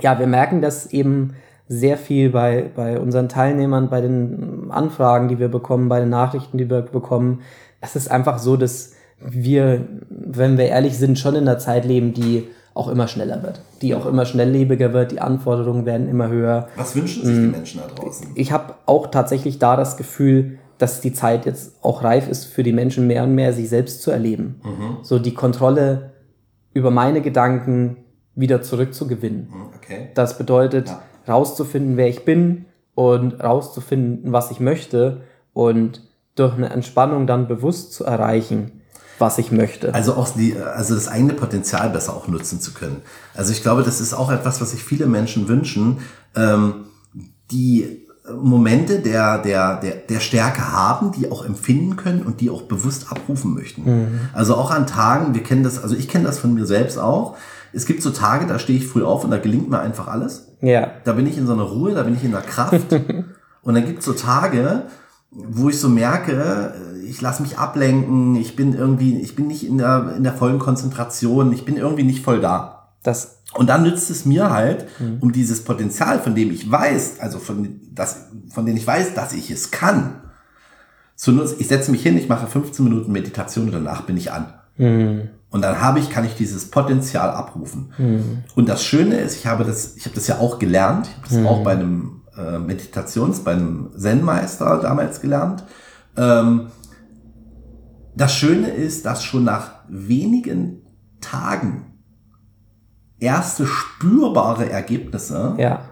Ja, 0.00 0.18
wir 0.18 0.26
merken 0.26 0.62
das 0.62 0.86
eben 0.86 1.34
sehr 1.68 1.96
viel 1.96 2.30
bei, 2.30 2.70
bei 2.74 2.98
unseren 2.98 3.28
Teilnehmern, 3.28 3.90
bei 3.90 4.00
den 4.00 4.70
Anfragen, 4.70 5.28
die 5.28 5.38
wir 5.38 5.48
bekommen, 5.48 5.88
bei 5.88 6.00
den 6.00 6.08
Nachrichten, 6.08 6.58
die 6.58 6.68
wir 6.68 6.82
bekommen. 6.82 7.42
Es 7.80 7.96
ist 7.96 8.10
einfach 8.10 8.38
so, 8.38 8.56
dass 8.56 8.94
wir, 9.20 9.86
wenn 10.08 10.58
wir 10.58 10.66
ehrlich 10.66 10.96
sind, 10.96 11.18
schon 11.18 11.36
in 11.36 11.44
der 11.44 11.58
Zeit 11.58 11.84
leben, 11.84 12.12
die 12.12 12.48
auch 12.74 12.88
immer 12.88 13.08
schneller 13.08 13.42
wird, 13.42 13.60
die 13.82 13.94
auch 13.94 14.06
immer 14.06 14.24
schnelllebiger 14.24 14.92
wird, 14.92 15.12
die 15.12 15.20
Anforderungen 15.20 15.86
werden 15.86 16.08
immer 16.08 16.28
höher. 16.28 16.68
Was 16.76 16.94
wünschen 16.94 17.24
sich 17.24 17.34
die 17.34 17.40
mm. 17.40 17.50
Menschen 17.50 17.80
da 17.80 17.86
draußen? 17.94 18.28
Ich 18.34 18.52
habe 18.52 18.74
auch 18.86 19.08
tatsächlich 19.08 19.58
da 19.58 19.76
das 19.76 19.96
Gefühl, 19.96 20.58
dass 20.78 21.00
die 21.00 21.12
Zeit 21.12 21.46
jetzt 21.46 21.74
auch 21.82 22.02
reif 22.02 22.28
ist 22.28 22.46
für 22.46 22.62
die 22.62 22.72
Menschen 22.72 23.06
mehr 23.06 23.24
und 23.24 23.34
mehr 23.34 23.52
sich 23.52 23.68
selbst 23.68 24.02
zu 24.02 24.10
erleben. 24.10 24.60
Mhm. 24.64 24.96
So 25.02 25.18
die 25.18 25.34
Kontrolle 25.34 26.12
über 26.72 26.90
meine 26.90 27.20
Gedanken 27.20 27.98
wieder 28.34 28.62
zurückzugewinnen. 28.62 29.48
Mhm, 29.50 29.66
okay. 29.76 30.08
Das 30.14 30.38
bedeutet, 30.38 30.88
ja. 30.88 31.02
rauszufinden, 31.28 31.96
wer 31.96 32.08
ich 32.08 32.24
bin 32.24 32.64
und 32.94 33.42
rauszufinden, 33.42 34.32
was 34.32 34.50
ich 34.50 34.60
möchte 34.60 35.22
und 35.52 36.08
durch 36.34 36.54
eine 36.54 36.70
Entspannung 36.70 37.26
dann 37.26 37.46
bewusst 37.46 37.92
zu 37.92 38.04
erreichen, 38.04 38.79
was 39.20 39.38
ich 39.38 39.52
möchte. 39.52 39.94
Also 39.94 40.14
auch 40.14 40.28
die, 40.30 40.56
also 40.56 40.94
das 40.94 41.08
eigene 41.08 41.34
Potenzial 41.34 41.90
besser 41.90 42.14
auch 42.14 42.28
nutzen 42.28 42.60
zu 42.60 42.72
können. 42.72 43.02
Also 43.34 43.52
ich 43.52 43.62
glaube, 43.62 43.82
das 43.82 44.00
ist 44.00 44.14
auch 44.14 44.30
etwas, 44.30 44.60
was 44.60 44.72
sich 44.72 44.82
viele 44.82 45.06
Menschen 45.06 45.48
wünschen, 45.48 45.98
ähm, 46.34 46.86
die 47.50 48.06
Momente 48.38 49.00
der, 49.00 49.38
der, 49.38 49.80
der, 49.80 49.94
der 49.96 50.20
Stärke 50.20 50.72
haben, 50.72 51.12
die 51.12 51.30
auch 51.30 51.44
empfinden 51.44 51.96
können 51.96 52.22
und 52.22 52.40
die 52.40 52.50
auch 52.50 52.62
bewusst 52.62 53.10
abrufen 53.10 53.54
möchten. 53.54 53.84
Mhm. 53.84 54.20
Also 54.32 54.54
auch 54.54 54.70
an 54.70 54.86
Tagen, 54.86 55.34
wir 55.34 55.42
kennen 55.42 55.64
das, 55.64 55.82
also 55.82 55.96
ich 55.96 56.08
kenne 56.08 56.24
das 56.24 56.38
von 56.38 56.54
mir 56.54 56.66
selbst 56.66 56.98
auch. 56.98 57.36
Es 57.72 57.86
gibt 57.86 58.02
so 58.02 58.10
Tage, 58.10 58.46
da 58.46 58.58
stehe 58.58 58.78
ich 58.78 58.86
früh 58.86 59.04
auf 59.04 59.24
und 59.24 59.30
da 59.30 59.38
gelingt 59.38 59.70
mir 59.70 59.80
einfach 59.80 60.08
alles. 60.08 60.48
Ja. 60.60 60.90
Da 61.04 61.12
bin 61.12 61.26
ich 61.26 61.38
in 61.38 61.46
so 61.46 61.52
einer 61.52 61.62
Ruhe, 61.62 61.94
da 61.94 62.02
bin 62.02 62.14
ich 62.14 62.24
in 62.24 62.32
der 62.32 62.42
Kraft. 62.42 62.92
und 63.62 63.74
dann 63.74 63.86
gibt 63.86 64.00
es 64.00 64.04
so 64.04 64.12
Tage, 64.12 64.84
wo 65.30 65.68
ich 65.68 65.78
so 65.78 65.88
merke, 65.88 66.74
ich 67.06 67.20
lasse 67.20 67.42
mich 67.42 67.58
ablenken, 67.58 68.36
ich 68.36 68.56
bin 68.56 68.74
irgendwie, 68.74 69.20
ich 69.20 69.36
bin 69.36 69.46
nicht 69.46 69.66
in 69.66 69.78
der, 69.78 70.14
in 70.16 70.24
der 70.24 70.32
vollen 70.32 70.58
Konzentration, 70.58 71.52
ich 71.52 71.64
bin 71.64 71.76
irgendwie 71.76 72.04
nicht 72.04 72.24
voll 72.24 72.40
da. 72.40 72.88
Das 73.02 73.40
und 73.54 73.68
dann 73.68 73.82
nützt 73.82 74.10
es 74.10 74.24
mir 74.24 74.50
halt, 74.50 74.86
mhm. 75.00 75.18
um 75.20 75.32
dieses 75.32 75.64
Potenzial, 75.64 76.20
von 76.20 76.34
dem 76.34 76.52
ich 76.52 76.70
weiß, 76.70 77.18
also 77.18 77.38
von, 77.38 77.80
das, 77.92 78.28
von 78.48 78.64
dem 78.64 78.76
ich 78.76 78.86
weiß, 78.86 79.14
dass 79.14 79.32
ich 79.32 79.50
es 79.50 79.70
kann, 79.70 80.20
zu 81.16 81.32
nutzen. 81.32 81.56
Ich 81.58 81.68
setze 81.68 81.90
mich 81.90 82.02
hin, 82.02 82.16
ich 82.16 82.28
mache 82.28 82.46
15 82.46 82.84
Minuten 82.84 83.10
Meditation 83.12 83.66
und 83.66 83.72
danach 83.72 84.02
bin 84.02 84.16
ich 84.16 84.30
an. 84.30 84.54
Mhm. 84.76 85.28
Und 85.50 85.62
dann 85.62 85.80
habe 85.80 85.98
ich, 85.98 86.10
kann 86.10 86.24
ich 86.24 86.36
dieses 86.36 86.70
Potenzial 86.70 87.30
abrufen. 87.30 87.92
Mhm. 87.98 88.44
Und 88.54 88.68
das 88.68 88.84
Schöne 88.84 89.16
ist, 89.16 89.36
ich 89.36 89.46
habe 89.46 89.64
das, 89.64 89.96
ich 89.96 90.04
habe 90.04 90.14
das 90.14 90.28
ja 90.28 90.38
auch 90.38 90.60
gelernt. 90.60 91.08
Ich 91.08 91.16
habe 91.16 91.28
das 91.28 91.38
mhm. 91.38 91.46
auch 91.46 91.64
bei 91.64 91.72
einem 91.72 92.19
äh, 92.40 92.58
Meditations, 92.58 93.40
bei 93.40 93.52
einem 93.52 93.90
Zen-Meister 93.96 94.78
damals 94.80 95.20
gelernt. 95.20 95.64
Ähm, 96.16 96.68
das 98.14 98.34
Schöne 98.34 98.68
ist, 98.70 99.06
dass 99.06 99.24
schon 99.24 99.44
nach 99.44 99.72
wenigen 99.88 100.82
Tagen 101.20 101.90
erste 103.18 103.66
spürbare 103.66 104.68
Ergebnisse. 104.70 105.54
Ja. 105.58 105.82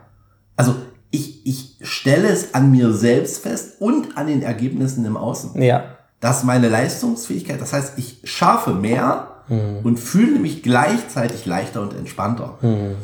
Also 0.56 0.74
ich, 1.10 1.46
ich 1.46 1.78
stelle 1.82 2.28
es 2.28 2.54
an 2.54 2.70
mir 2.70 2.92
selbst 2.92 3.42
fest 3.42 3.80
und 3.80 4.16
an 4.16 4.26
den 4.26 4.42
Ergebnissen 4.42 5.04
im 5.04 5.16
Außen. 5.16 5.60
Ja. 5.62 5.84
Dass 6.20 6.42
meine 6.42 6.68
Leistungsfähigkeit, 6.68 7.60
das 7.60 7.72
heißt, 7.72 7.94
ich 7.96 8.20
schaffe 8.24 8.74
mehr 8.74 9.28
mhm. 9.48 9.80
und 9.84 9.98
fühle 9.98 10.38
mich 10.38 10.62
gleichzeitig 10.62 11.46
leichter 11.46 11.82
und 11.82 11.94
entspannter. 11.94 12.58
Mhm. 12.60 12.96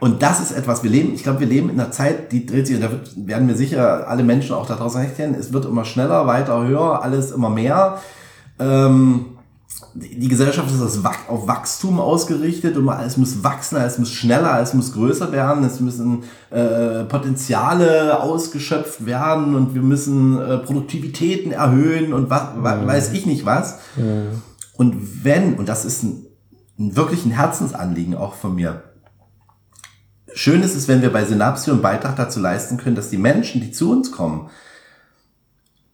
Und 0.00 0.22
das 0.22 0.40
ist 0.40 0.52
etwas, 0.52 0.84
wir 0.84 0.90
leben, 0.90 1.12
ich 1.14 1.24
glaube, 1.24 1.40
wir 1.40 1.46
leben 1.48 1.70
in 1.70 1.80
einer 1.80 1.90
Zeit, 1.90 2.30
die 2.30 2.46
dreht 2.46 2.68
sich, 2.68 2.76
und 2.76 2.82
da 2.82 2.90
werden 3.16 3.46
mir 3.46 3.56
sicher 3.56 4.06
alle 4.08 4.22
Menschen 4.22 4.54
auch 4.54 4.66
da 4.66 4.76
draußen 4.76 5.00
recht 5.00 5.16
kennen, 5.16 5.34
es 5.34 5.52
wird 5.52 5.64
immer 5.64 5.84
schneller, 5.84 6.26
weiter, 6.26 6.64
höher, 6.64 7.02
alles 7.02 7.32
immer 7.32 7.50
mehr. 7.50 7.98
Ähm, 8.60 9.26
die 9.94 10.28
Gesellschaft 10.28 10.70
ist 10.70 11.04
auf 11.28 11.46
Wachstum 11.46 12.00
ausgerichtet 12.00 12.76
und 12.76 12.88
alles 12.88 13.16
muss 13.16 13.42
wachsen, 13.42 13.76
alles 13.76 13.98
muss 13.98 14.12
schneller, 14.12 14.52
alles 14.52 14.74
muss 14.74 14.92
größer 14.92 15.32
werden, 15.32 15.64
es 15.64 15.80
müssen 15.80 16.24
äh, 16.50 17.04
Potenziale 17.04 18.20
ausgeschöpft 18.20 19.04
werden 19.04 19.54
und 19.54 19.74
wir 19.74 19.82
müssen 19.82 20.40
äh, 20.40 20.58
Produktivitäten 20.58 21.52
erhöhen 21.52 22.12
und 22.12 22.30
was, 22.30 22.54
mhm. 22.54 22.86
weiß 22.86 23.12
ich 23.12 23.26
nicht 23.26 23.44
was. 23.46 23.78
Mhm. 23.96 24.42
Und 24.74 25.24
wenn, 25.24 25.54
und 25.54 25.68
das 25.68 25.84
ist 25.84 26.04
ein, 26.04 26.26
ein 26.78 26.96
wirklich 26.96 27.24
ein 27.24 27.32
Herzensanliegen 27.32 28.14
auch 28.14 28.34
von 28.34 28.54
mir, 28.54 28.82
schön 30.38 30.62
ist 30.62 30.76
es, 30.76 30.86
wenn 30.86 31.02
wir 31.02 31.12
bei 31.12 31.24
Synapsio 31.24 31.72
einen 31.72 31.82
Beitrag 31.82 32.14
dazu 32.16 32.38
leisten 32.38 32.76
können, 32.76 32.94
dass 32.94 33.10
die 33.10 33.18
Menschen, 33.18 33.60
die 33.60 33.72
zu 33.72 33.90
uns 33.90 34.12
kommen, 34.12 34.48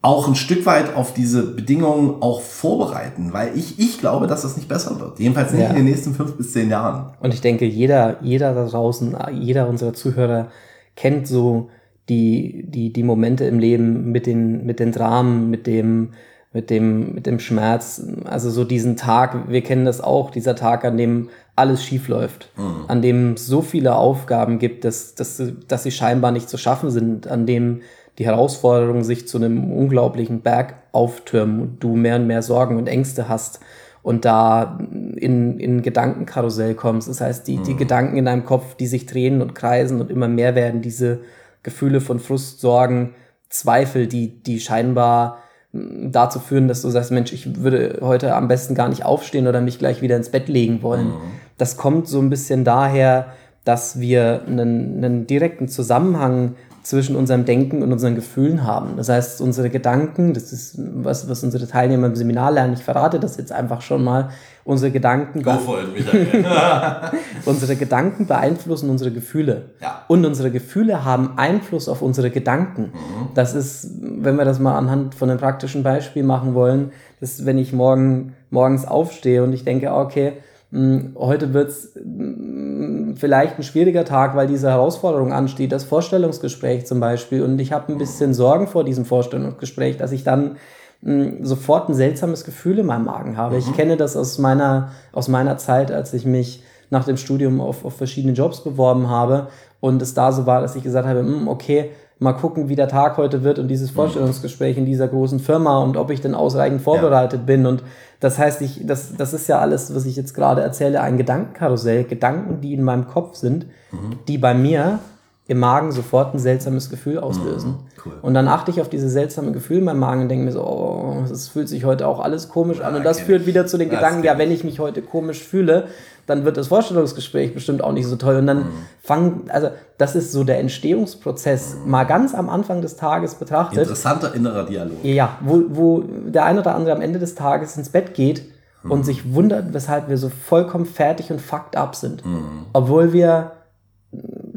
auch 0.03 0.29
ein 0.29 0.35
Stück 0.35 0.67
weit 0.67 0.95
auf 0.95 1.15
diese 1.15 1.55
Bedingungen 1.55 2.21
auch 2.21 2.43
vorbereiten, 2.43 3.33
weil 3.33 3.57
ich, 3.57 3.79
ich 3.79 3.99
glaube, 3.99 4.27
dass 4.27 4.43
das 4.43 4.57
nicht 4.57 4.69
besser 4.69 5.01
wird. 5.01 5.19
Jedenfalls 5.19 5.53
nicht 5.53 5.63
ja. 5.63 5.71
in 5.71 5.77
den 5.77 5.87
nächsten 5.87 6.15
fünf 6.15 6.37
bis 6.37 6.53
zehn 6.53 6.69
Jahren. 6.69 7.15
Und 7.21 7.33
ich 7.33 7.41
denke, 7.41 7.65
jeder, 7.65 8.19
jeder 8.23 8.55
da 8.55 8.67
draußen, 8.67 9.17
jeder 9.33 9.67
unserer 9.67 9.95
Zuhörer 9.95 10.49
kennt 10.95 11.27
so 11.27 11.71
die, 12.11 12.67
die, 12.69 12.93
die 12.93 13.03
Momente 13.03 13.47
im 13.47 13.59
Leben 13.59 14.13
mit 14.13 14.27
den, 14.27 14.67
mit 14.67 14.79
den 14.79 14.93
Dramen, 14.93 15.49
mit 15.49 15.67
dem, 15.67 16.11
mit 16.55 16.71
dem, 16.71 17.15
mit 17.15 17.27
dem 17.27 17.41
Schmerz. 17.41 18.01
Also 18.25 18.49
so 18.49 18.65
diesen 18.65 18.97
Tag, 18.97 19.49
wir 19.49 19.61
kennen 19.61 19.85
das 19.85 20.01
auch, 20.01 20.31
dieser 20.31 20.55
Tag, 20.55 20.85
an 20.85 20.97
dem 20.97 21.29
alles 21.57 21.85
schief 21.85 22.09
läuft, 22.09 22.49
mhm. 22.57 22.85
an 22.89 23.03
dem 23.03 23.37
so 23.37 23.61
viele 23.61 23.97
Aufgaben 23.97 24.59
gibt, 24.59 24.85
dass, 24.85 25.15
dass, 25.15 25.43
dass 25.69 25.83
sie 25.83 25.91
scheinbar 25.91 26.31
nicht 26.31 26.49
zu 26.49 26.57
schaffen 26.57 26.91
sind, 26.91 27.27
an 27.27 27.45
dem 27.45 27.83
die 28.19 28.25
Herausforderung 28.25 29.03
sich 29.03 29.27
zu 29.27 29.39
einem 29.39 29.73
unglaublichen 29.73 30.41
Berg 30.41 30.77
auftürmen 30.93 31.61
und 31.61 31.83
du 31.83 31.97
mehr 31.97 32.17
und 32.17 32.29
mehr 32.29 32.43
Sorgen 32.43 32.77
und 32.77 32.87
Ängste 32.87 33.29
hast 33.29 33.59
und 34.05 34.25
da 34.25 34.79
in, 35.17 35.59
in 35.59 35.83
Gedankenkarussell 35.83 36.75
kommst. 36.75 37.09
Das 37.09 37.21
heißt, 37.21 37.49
die, 37.49 37.57
die 37.57 37.75
mhm. 37.75 37.79
Gedanken 37.79 38.17
in 38.17 38.27
deinem 38.27 38.45
Kopf, 38.45 38.77
die 38.77 38.87
sich 38.87 39.07
drehen 39.07 39.43
und 39.43 39.57
kreisen 39.57 40.01
und 40.01 40.09
immer 40.09 40.29
mehr 40.29 40.55
werden, 40.55 40.83
diese 40.83 41.23
Gefühle 41.65 42.01
von 42.01 42.21
Frust, 42.21 42.61
Sorgen, 42.61 43.15
Zweifel, 43.49 44.07
die, 44.07 44.41
die 44.43 44.61
scheinbar 44.61 45.39
dazu 45.75 46.39
führen, 46.39 46.69
dass 46.69 46.83
du 46.83 46.91
sagst, 46.91 47.11
Mensch, 47.11 47.33
ich 47.33 47.63
würde 47.63 47.99
heute 48.01 48.35
am 48.35 48.47
besten 48.47 48.75
gar 48.75 48.89
nicht 48.89 49.05
aufstehen 49.05 49.49
oder 49.49 49.61
mich 49.61 49.79
gleich 49.79 50.03
wieder 50.03 50.17
ins 50.17 50.31
Bett 50.31 50.49
legen 50.49 50.83
wollen. 50.83 51.09
Mhm. 51.09 51.21
Das 51.59 51.77
kommt 51.77 52.09
so 52.09 52.21
ein 52.21 52.31
bisschen 52.31 52.65
daher, 52.65 53.33
dass 53.65 53.99
wir 53.99 54.43
einen, 54.47 55.03
einen 55.03 55.27
direkten 55.27 55.69
Zusammenhang 55.69 56.55
zwischen 56.85 57.17
unserem 57.17 57.47
Denken 57.47 57.83
und 57.83 57.93
unseren 57.93 58.15
Gefühlen 58.15 58.63
haben. 58.63 58.99
Das 58.99 59.09
heißt, 59.09 59.41
unsere 59.41 59.71
Gedanken, 59.71 60.35
das 60.35 60.53
ist 60.53 60.79
was, 60.79 61.31
was 61.31 61.43
unsere 61.43 61.67
Teilnehmer 61.67 62.09
im 62.09 62.15
Seminar 62.15 62.53
lernen, 62.53 62.75
ich 62.75 62.85
verrate 62.85 63.19
das 63.19 63.39
jetzt 63.39 63.53
einfach 63.53 63.81
schon 63.81 64.05
mal, 64.05 64.29
unsere 64.65 64.93
Gedanken, 64.93 65.43
Go 65.43 65.55
for 65.55 65.79
it, 65.81 66.07
unsere 67.47 67.77
Gedanken 67.77 68.27
beeinflussen 68.27 68.91
unsere 68.91 69.11
Gefühle. 69.13 69.71
Ja. 69.81 70.05
Und 70.09 70.27
unsere 70.27 70.51
Gefühle 70.51 71.07
haben 71.07 71.39
Einfluss 71.39 71.89
auf 71.89 72.03
unsere 72.03 72.31
Gedanken. 72.31 72.93
Mhm. 72.93 73.29
Das 73.35 73.55
ist, 73.55 73.91
wenn 74.01 74.37
wir 74.37 74.45
das 74.45 74.59
mal 74.59 74.77
anhand 74.77 75.15
von 75.15 75.31
einem 75.31 75.39
praktischen 75.39 75.83
Beispiel 75.83 76.23
machen 76.23 76.53
wollen, 76.53 76.93
dass 77.21 77.47
wenn 77.47 77.57
ich 77.57 77.73
morgen, 77.73 78.35
morgens 78.51 78.87
aufstehe 78.87 79.43
und 79.43 79.55
ich 79.55 79.65
denke, 79.65 79.91
okay, 79.91 80.35
heute 80.75 81.55
wird 81.55 81.69
es 81.69 81.95
hm, 81.95 83.15
vielleicht 83.17 83.59
ein 83.59 83.63
schwieriger 83.63 84.05
Tag, 84.05 84.35
weil 84.35 84.47
diese 84.47 84.71
Herausforderung 84.71 85.33
ansteht, 85.33 85.73
das 85.73 85.85
Vorstellungsgespräch 85.85 86.87
zum 86.87 87.01
Beispiel. 87.01 87.43
Und 87.43 87.59
ich 87.61 87.73
habe 87.73 87.93
ein 87.93 87.99
bisschen 87.99 88.35
Sorgen 88.35 88.67
vor 88.67 88.85
diesem 88.85 89.05
Vorstellungsgespräch, 89.05 89.97
dass 89.97 90.13
ich 90.13 90.25
dann 90.25 90.57
hm, 91.03 91.45
sofort 91.45 91.89
ein 91.89 91.95
seltsames 91.95 92.45
Gefühl 92.45 92.81
in 92.81 92.87
meinem 92.87 93.05
Magen 93.05 93.37
habe. 93.37 93.55
Mhm. 93.55 93.61
Ich 93.61 93.73
kenne 93.75 93.97
das 93.97 94.17
aus 94.17 94.39
meiner, 94.39 94.91
aus 95.13 95.29
meiner 95.29 95.59
Zeit, 95.59 95.93
als 95.93 96.13
ich 96.13 96.27
mich 96.27 96.63
nach 96.91 97.05
dem 97.05 97.17
Studium 97.17 97.61
auf, 97.61 97.85
auf 97.85 97.97
verschiedene 97.97 98.35
Jobs 98.35 98.63
beworben 98.63 99.09
habe 99.09 99.49
und 99.81 100.03
es 100.03 100.15
da 100.15 100.33
so 100.33 100.47
war, 100.47 100.61
dass 100.61 100.77
ich 100.77 100.83
gesagt 100.83 101.07
habe, 101.07 101.25
okay, 101.47 101.91
mal 102.19 102.33
gucken, 102.33 102.69
wie 102.69 102.77
der 102.77 102.89
Tag 102.89 103.17
heute 103.17 103.43
wird 103.43 103.59
und 103.59 103.69
dieses 103.69 103.91
Vorstellungsgespräch 103.91 104.77
in 104.77 104.87
dieser 104.87 105.09
großen 105.09 105.41
Firma 105.41 105.83
und 105.83 105.97
ob 105.97 106.11
ich 106.11 106.21
denn 106.21 106.35
ausreichend 106.35 106.81
vorbereitet 106.81 107.41
ja. 107.41 107.47
bin. 107.47 107.67
Und 107.67 107.83
das 108.21 108.39
heißt, 108.39 108.63
ich, 108.63 108.87
das, 108.87 109.17
das 109.17 109.35
ist 109.35 109.49
ja 109.49 109.59
alles, 109.59 109.95
was 109.95 110.07
ich 110.07 110.17
jetzt 110.17 110.35
gerade 110.35 110.63
erzähle, 110.63 111.01
ein 111.01 111.19
Gedankenkarussell, 111.19 112.05
Gedanken, 112.05 112.61
die 112.61 112.73
in 112.73 112.83
meinem 112.83 113.09
Kopf 113.09 113.37
sind, 113.37 113.67
mhm. 113.91 114.19
die 114.29 114.39
bei 114.39 114.55
mir 114.55 115.01
im 115.47 115.59
Magen 115.59 115.93
sofort 115.93 116.35
ein 116.35 116.39
seltsames 116.39 116.89
Gefühl 116.89 117.19
auslösen. 117.19 117.73
Mhm, 117.73 117.77
cool. 118.07 118.13
Und 118.23 118.33
dann 118.33 118.49
achte 118.49 118.71
ich 118.71 118.81
auf 118.81 118.89
diese 118.89 119.11
seltsame 119.11 119.53
Gefühl 119.53 119.79
in 119.79 119.85
meinem 119.85 119.99
Magen 119.99 120.23
und 120.23 120.29
denke 120.31 120.47
mir 120.47 120.53
so, 120.53 120.63
oh, 120.63 121.23
es 121.31 121.49
fühlt 121.49 121.69
sich 121.69 121.85
heute 121.85 122.07
auch 122.07 122.21
alles 122.21 122.49
komisch 122.49 122.81
an. 122.81 122.95
Und 122.95 123.05
das 123.05 123.21
führt 123.21 123.45
wieder 123.45 123.67
zu 123.67 123.77
den 123.77 123.91
Gedanken, 123.91 124.25
ja, 124.25 124.39
wenn 124.39 124.51
ich 124.51 124.65
mich 124.65 124.81
heute 124.81 125.03
komisch 125.03 125.43
fühle, 125.43 125.89
dann 126.27 126.45
wird 126.45 126.57
das 126.57 126.69
Vorstellungsgespräch 126.69 127.55
bestimmt 127.55 127.83
auch 127.83 127.93
nicht 127.93 128.07
so 128.07 128.17
toll. 128.17 128.37
Und 128.37 128.47
dann 128.47 128.59
mhm. 128.59 128.73
fangen, 129.03 129.45
also 129.49 129.71
das 129.99 130.17
ist 130.17 130.33
so 130.33 130.45
der 130.45 130.59
Entstehungsprozess, 130.59 131.77
mhm. 131.77 131.91
mal 131.91 132.05
ganz 132.05 132.35
am 132.35 132.49
Anfang 132.49 132.81
des 132.81 132.97
Tages 132.97 133.35
betrachtet. 133.35 133.79
Interessanter 133.79 134.35
innerer 134.35 134.65
Dialog. 134.65 135.05
Ja, 135.05 135.39
wo, 135.41 135.63
wo 135.69 136.05
der 136.27 136.45
eine 136.45 136.61
oder 136.61 136.75
andere 136.75 136.95
am 136.95 137.03
Ende 137.03 137.19
des 137.19 137.35
Tages 137.35 137.77
ins 137.77 137.91
Bett 137.91 138.15
geht 138.15 138.45
mhm. 138.83 138.91
und 138.91 139.05
sich 139.05 139.35
wundert, 139.35 139.75
weshalb 139.75 140.09
wir 140.09 140.19
so 140.19 140.29
vollkommen 140.29 140.87
fertig 140.87 141.31
und 141.31 141.41
fucked 141.41 141.77
up 141.77 141.95
sind. 141.95 142.25
Mhm. 142.25 142.67
Obwohl 142.73 143.13
wir 143.13 143.53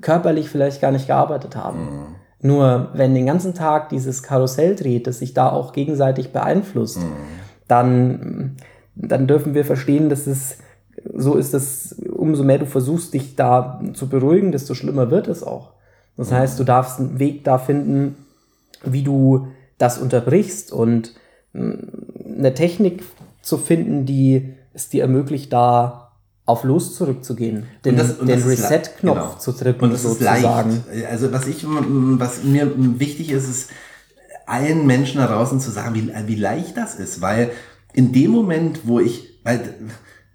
körperlich 0.02 0.50
vielleicht 0.50 0.82
gar 0.82 0.92
nicht 0.92 1.08
gearbeitet 1.08 1.56
haben. 1.56 1.80
Mhm. 1.80 2.16
Nur 2.40 2.90
wenn 2.94 3.16
den 3.16 3.26
ganzen 3.26 3.56
Tag 3.56 3.90
dieses 3.90 4.22
Karussell 4.22 4.76
dreht, 4.76 5.08
das 5.08 5.20
sich 5.20 5.34
da 5.34 5.50
auch 5.50 5.74
gegenseitig 5.74 6.32
beeinflusst, 6.32 7.00
mhm. 7.00 7.16
dann, 7.68 8.58
dann 8.96 9.28
dürfen 9.28 9.54
wir 9.56 9.66
verstehen, 9.66 10.10
dass 10.10 10.28
es 10.28 10.60
so 11.14 11.36
ist, 11.36 11.54
dass 11.54 11.96
umso 12.12 12.44
mehr 12.44 12.60
du 12.60 12.66
versuchst, 12.66 13.14
dich 13.14 13.36
da 13.36 13.82
zu 13.94 14.08
beruhigen, 14.08 14.52
desto 14.52 14.74
schlimmer 14.74 15.12
wird 15.12 15.28
es 15.28 15.44
auch. 15.44 15.72
Das 16.18 16.32
heißt, 16.32 16.60
du 16.60 16.64
darfst 16.64 17.00
einen 17.00 17.20
Weg 17.20 17.44
da 17.44 17.60
finden, 17.60 18.16
wie 18.84 19.04
du 19.04 19.48
das 19.78 20.00
unterbrichst 20.00 20.72
und 20.72 21.14
mm, 21.54 21.74
eine 22.40 22.54
Technik 22.56 23.04
zu 23.42 23.58
finden, 23.58 24.06
die 24.06 24.54
es 24.74 24.90
dir 24.90 25.04
ermöglicht, 25.04 25.54
da 25.54 26.12
auf 26.46 26.64
Los 26.64 26.96
zurückzugehen, 26.96 27.66
den, 27.84 27.98
den 27.98 28.42
Reset-Knopf 28.42 29.18
genau. 29.18 29.36
zu 29.38 29.52
drücken, 29.52 29.84
und 29.84 29.94
das 29.94 30.04
sozusagen. 30.04 30.72
Ist 30.72 30.88
leicht. 30.88 31.08
Also 31.12 31.34
was 31.34 31.46
ich, 31.46 31.66
was 31.68 32.44
mir 32.44 32.72
wichtig 33.00 33.32
ist, 33.32 33.50
ist 33.50 33.70
allen 34.46 34.88
Menschen 34.88 35.20
da 35.20 35.28
draußen 35.28 35.60
zu 35.60 35.72
sagen, 35.72 35.94
wie, 35.94 36.12
wie 36.26 36.36
leicht 36.36 36.78
das 36.78 36.96
ist, 36.96 37.22
weil 37.22 37.52
in 37.94 38.14
dem 38.14 38.32
Moment, 38.32 38.88
wo 38.88 39.00
ich, 39.00 39.40
weil 39.44 39.76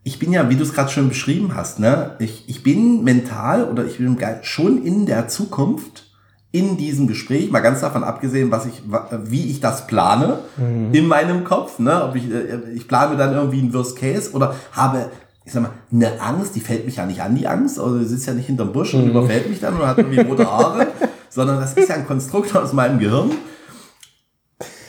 ich 0.05 0.19
bin 0.19 0.33
ja, 0.33 0.49
wie 0.51 0.57
du 0.57 0.63
es 0.63 0.75
gerade 0.75 0.91
schon 0.91 1.09
beschrieben 1.09 1.55
hast, 1.55 1.79
ne, 1.79 2.17
ich, 2.19 2.49
ich 2.49 2.63
bin 2.63 3.05
mental 3.05 3.65
oder 3.65 3.85
ich 3.85 3.99
bin 3.99 4.19
schon 4.43 4.83
in 4.83 5.07
der 5.07 5.29
Zukunft 5.29 6.11
in 6.51 6.77
diesem 6.77 7.07
Gespräch, 7.07 7.51
mal 7.51 7.61
ganz 7.61 7.81
davon 7.81 8.05
abgesehen, 8.05 8.51
was 8.51 8.67
ich, 8.67 8.83
wie 9.25 9.51
ich 9.51 9.61
das 9.61 9.87
plane 9.87 10.41
mhm. 10.57 10.93
in 10.93 11.07
meinem 11.07 11.45
Kopf, 11.45 11.79
ne, 11.79 12.05
ob 12.05 12.17
ich, 12.17 12.31
äh, 12.31 12.73
ich 12.75 12.89
plane 12.89 13.17
dann 13.17 13.33
irgendwie 13.33 13.61
ein 13.61 13.73
Worst 13.73 13.97
Case 13.97 14.33
oder 14.33 14.55
habe, 14.73 15.11
ich 15.45 15.53
sag 15.53 15.63
mal, 15.63 15.71
eine 15.91 16.21
Angst, 16.21 16.55
die 16.57 16.61
fällt 16.61 16.85
mich 16.85 16.97
ja 16.97 17.07
nicht 17.07 17.23
an, 17.23 17.37
die 17.37 17.47
Angst, 17.47 17.79
also 17.79 17.99
sie 17.99 18.05
sitzt 18.05 18.27
ja 18.27 18.35
nicht 18.35 18.47
hinterm 18.47 18.73
Busch 18.73 18.93
und 18.95 19.05
mhm. 19.05 19.11
überfällt 19.11 19.49
mich 19.49 19.61
dann 19.61 19.75
und 19.75 19.87
hat 19.87 19.99
irgendwie 19.99 20.21
rote 20.21 20.51
Haare, 20.51 20.89
sondern 21.31 21.61
das 21.61 21.75
ist 21.75 21.89
ja 21.89 21.95
ein 21.95 22.07
Konstrukt 22.07 22.55
aus 22.55 22.73
meinem 22.73 22.99
Gehirn. 22.99 23.31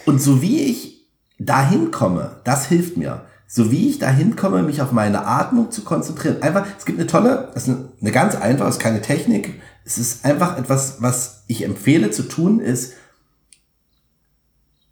Und 0.05 0.22
so 0.22 0.41
wie 0.41 0.63
ich 0.63 1.08
dahin 1.39 1.91
komme, 1.91 2.38
das 2.43 2.65
hilft 2.65 2.98
mir 2.98 3.22
so 3.47 3.71
wie 3.71 3.89
ich 3.89 4.00
dahin 4.00 4.35
komme, 4.35 4.63
mich 4.63 4.81
auf 4.81 4.91
meine 4.91 5.25
Atmung 5.25 5.71
zu 5.71 5.83
konzentrieren. 5.83 6.41
Einfach, 6.41 6.65
es 6.77 6.85
gibt 6.85 7.00
eine 7.00 7.07
tolle, 7.07 7.50
das 7.53 7.67
ist 7.67 7.69
eine, 7.69 7.89
eine 8.01 8.12
ganz 8.12 8.35
einfache, 8.35 8.69
es 8.69 8.77
ist 8.77 8.81
keine 8.81 9.01
Technik. 9.01 9.62
Es 9.85 9.97
ist 9.97 10.25
einfach 10.25 10.57
etwas, 10.57 11.01
was 11.01 11.43
ich 11.47 11.63
empfehle 11.63 12.09
zu 12.09 12.23
tun, 12.23 12.59
ist, 12.59 12.93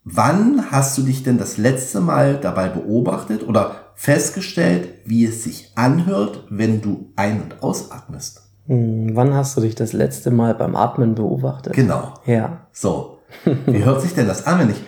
wann 0.04 0.72
hast 0.72 0.98
du 0.98 1.04
dich 1.04 1.24
denn 1.24 1.38
das 1.38 1.58
letzte 1.58 2.02
Mal 2.02 2.40
dabei 2.40 2.68
beobachtet 2.68 3.48
oder 3.48 3.76
festgestellt, 3.96 4.90
wie 5.06 5.26
es 5.26 5.44
sich 5.44 5.72
anhört, 5.76 6.46
wenn 6.50 6.82
du 6.82 7.12
ein- 7.16 7.42
und 7.42 7.64
ausatmest? 7.64 8.42
Hm, 8.68 9.16
wann 9.16 9.34
hast 9.34 9.58
du 9.58 9.62
dich 9.62 9.76
das 9.76 9.94
letzte 9.94 10.32
Mal 10.32 10.56
beim 10.56 10.76
Atmen 10.76 11.16
beobachtet? 11.16 11.74
Genau. 11.74 12.14
Ja. 12.26 12.68
So. 12.72 13.20
Wie 13.66 13.84
hört 13.84 14.02
sich 14.02 14.14
denn 14.14 14.28
das 14.28 14.46
an, 14.46 14.60
wenn 14.60 14.70
ich 14.72 14.84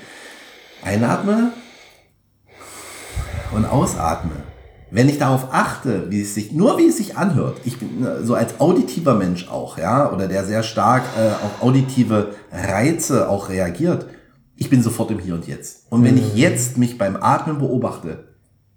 einatme 0.83 1.53
und 3.55 3.65
ausatme, 3.65 4.31
wenn 4.91 5.09
ich 5.09 5.17
darauf 5.17 5.47
achte, 5.51 6.11
wie 6.11 6.21
es 6.21 6.35
sich, 6.35 6.51
nur 6.51 6.77
wie 6.77 6.87
es 6.87 6.97
sich 6.97 7.17
anhört, 7.17 7.57
ich 7.65 7.79
bin 7.79 8.05
äh, 8.05 8.23
so 8.23 8.35
als 8.35 8.59
auditiver 8.59 9.15
Mensch 9.15 9.49
auch, 9.49 9.77
ja, 9.77 10.11
oder 10.11 10.27
der 10.27 10.45
sehr 10.45 10.61
stark 10.61 11.03
äh, 11.17 11.29
auf 11.43 11.61
auditive 11.61 12.35
Reize 12.51 13.27
auch 13.27 13.49
reagiert, 13.49 14.05
ich 14.55 14.69
bin 14.69 14.83
sofort 14.83 15.09
im 15.09 15.19
Hier 15.19 15.33
und 15.33 15.47
Jetzt. 15.47 15.91
Und 15.91 16.03
wenn 16.03 16.15
ich 16.15 16.33
mhm. 16.33 16.37
jetzt 16.37 16.77
mich 16.77 16.99
beim 16.99 17.17
Atmen 17.19 17.57
beobachte, 17.57 18.25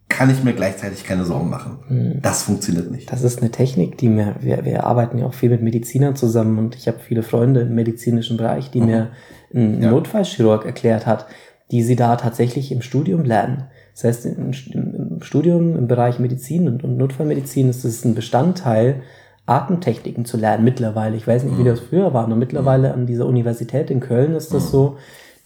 kann 0.08 0.30
ich 0.30 0.42
mir 0.42 0.54
gleichzeitig 0.54 1.04
keine 1.04 1.24
Sorgen 1.24 1.50
machen. 1.50 1.78
Mhm. 1.88 2.22
Das 2.22 2.44
funktioniert 2.44 2.90
nicht. 2.90 3.12
Das 3.12 3.22
ist 3.22 3.40
eine 3.40 3.50
Technik, 3.50 3.98
die 3.98 4.08
mir, 4.08 4.36
wir, 4.40 4.64
wir 4.64 4.84
arbeiten 4.84 5.18
ja 5.18 5.26
auch 5.26 5.34
viel 5.34 5.50
mit 5.50 5.62
Medizinern 5.62 6.16
zusammen 6.16 6.58
und 6.58 6.76
ich 6.76 6.88
habe 6.88 6.98
viele 6.98 7.22
Freunde 7.22 7.62
im 7.62 7.74
medizinischen 7.74 8.36
Bereich, 8.36 8.70
die 8.70 8.80
mhm. 8.80 8.86
mir 8.86 9.10
ein 9.54 9.82
ja. 9.82 9.90
Notfallchirurg 9.90 10.64
erklärt 10.64 11.06
hat, 11.06 11.26
die 11.70 11.82
sie 11.82 11.96
da 11.96 12.16
tatsächlich 12.16 12.72
im 12.72 12.80
Studium 12.80 13.24
lernen. 13.24 13.64
Das 13.96 14.04
heißt, 14.04 14.26
im, 14.26 14.52
im 14.74 15.22
Studium 15.22 15.74
im 15.74 15.88
Bereich 15.88 16.18
Medizin 16.18 16.68
und, 16.68 16.84
und 16.84 16.98
Notfallmedizin 16.98 17.70
ist 17.70 17.82
es 17.84 18.04
ein 18.04 18.14
Bestandteil, 18.14 19.00
Atemtechniken 19.46 20.26
zu 20.26 20.36
lernen 20.36 20.64
mittlerweile. 20.64 21.16
Ich 21.16 21.26
weiß 21.26 21.44
nicht, 21.44 21.56
wie 21.56 21.62
mhm. 21.62 21.68
das 21.68 21.80
früher 21.80 22.12
war, 22.12 22.28
nur 22.28 22.36
mittlerweile 22.36 22.92
an 22.92 23.06
dieser 23.06 23.26
Universität 23.26 23.90
in 23.90 24.00
Köln 24.00 24.34
ist 24.34 24.52
das 24.52 24.66
mhm. 24.66 24.68
so, 24.68 24.96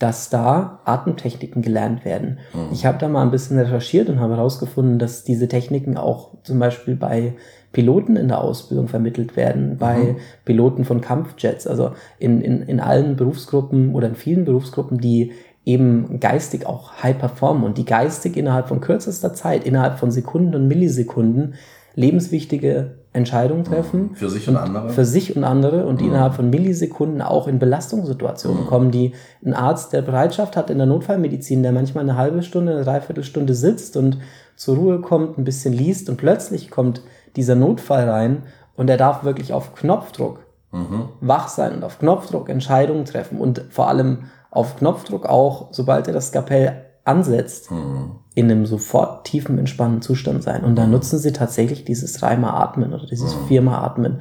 dass 0.00 0.30
da 0.30 0.80
Atemtechniken 0.84 1.62
gelernt 1.62 2.04
werden. 2.04 2.38
Mhm. 2.52 2.72
Ich 2.72 2.86
habe 2.86 2.98
da 2.98 3.06
mal 3.06 3.22
ein 3.22 3.30
bisschen 3.30 3.58
recherchiert 3.58 4.08
und 4.08 4.18
habe 4.18 4.34
herausgefunden, 4.34 4.98
dass 4.98 5.22
diese 5.22 5.46
Techniken 5.46 5.96
auch 5.96 6.30
zum 6.42 6.58
Beispiel 6.58 6.96
bei 6.96 7.34
Piloten 7.72 8.16
in 8.16 8.28
der 8.28 8.40
Ausbildung 8.40 8.88
vermittelt 8.88 9.36
werden, 9.36 9.76
bei 9.78 9.96
mhm. 9.96 10.16
Piloten 10.44 10.84
von 10.84 11.00
Kampfjets, 11.00 11.68
also 11.68 11.92
in, 12.18 12.40
in, 12.40 12.62
in 12.62 12.80
allen 12.80 13.14
Berufsgruppen 13.14 13.94
oder 13.94 14.08
in 14.08 14.16
vielen 14.16 14.44
Berufsgruppen, 14.44 14.98
die 14.98 15.32
eben 15.64 16.20
geistig 16.20 16.66
auch 16.66 17.02
high 17.02 17.18
performen 17.18 17.64
und 17.64 17.78
die 17.78 17.84
geistig 17.84 18.36
innerhalb 18.36 18.68
von 18.68 18.80
kürzester 18.80 19.34
Zeit, 19.34 19.64
innerhalb 19.64 19.98
von 19.98 20.10
Sekunden 20.10 20.54
und 20.54 20.68
Millisekunden 20.68 21.54
lebenswichtige 21.94 22.92
Entscheidungen 23.12 23.64
treffen. 23.64 24.10
Für 24.14 24.30
sich 24.30 24.48
und 24.48 24.56
andere. 24.56 24.90
Für 24.90 25.04
sich 25.04 25.36
und 25.36 25.42
andere 25.42 25.84
und 25.86 26.00
die 26.00 26.04
mhm. 26.04 26.10
innerhalb 26.10 26.34
von 26.34 26.48
Millisekunden 26.48 27.20
auch 27.22 27.48
in 27.48 27.58
Belastungssituationen 27.58 28.64
mhm. 28.64 28.66
kommen, 28.66 28.90
die 28.90 29.12
ein 29.44 29.52
Arzt, 29.52 29.92
der 29.92 30.02
Bereitschaft 30.02 30.56
hat 30.56 30.70
in 30.70 30.78
der 30.78 30.86
Notfallmedizin, 30.86 31.62
der 31.62 31.72
manchmal 31.72 32.04
eine 32.04 32.16
halbe 32.16 32.42
Stunde, 32.42 32.72
eine 32.72 32.84
Dreiviertelstunde 32.84 33.54
sitzt 33.54 33.96
und 33.96 34.18
zur 34.54 34.76
Ruhe 34.76 35.00
kommt, 35.00 35.38
ein 35.38 35.44
bisschen 35.44 35.72
liest 35.72 36.08
und 36.08 36.16
plötzlich 36.16 36.70
kommt 36.70 37.02
dieser 37.34 37.56
Notfall 37.56 38.08
rein 38.08 38.42
und 38.76 38.88
er 38.88 38.96
darf 38.96 39.24
wirklich 39.24 39.52
auf 39.52 39.74
Knopfdruck 39.74 40.40
mhm. 40.70 41.08
wach 41.20 41.48
sein 41.48 41.74
und 41.74 41.84
auf 41.84 41.98
Knopfdruck 41.98 42.48
Entscheidungen 42.48 43.04
treffen 43.04 43.40
und 43.40 43.64
vor 43.70 43.88
allem 43.88 44.30
auf 44.50 44.76
Knopfdruck 44.76 45.26
auch, 45.26 45.68
sobald 45.72 46.06
er 46.08 46.12
das 46.12 46.28
Skapell 46.28 46.84
ansetzt, 47.04 47.70
mhm. 47.70 48.12
in 48.34 48.50
einem 48.50 48.66
sofort 48.66 49.24
tiefen, 49.24 49.58
entspannten 49.58 50.02
Zustand 50.02 50.42
sein. 50.42 50.64
Und 50.64 50.76
dann 50.76 50.86
mhm. 50.86 50.92
nutzen 50.92 51.18
sie 51.18 51.32
tatsächlich 51.32 51.84
dieses 51.84 52.14
dreimal 52.14 52.52
Atmen 52.62 52.92
oder 52.92 53.06
dieses 53.06 53.34
mhm. 53.34 53.46
viermal 53.46 53.84
Atmen. 53.84 54.20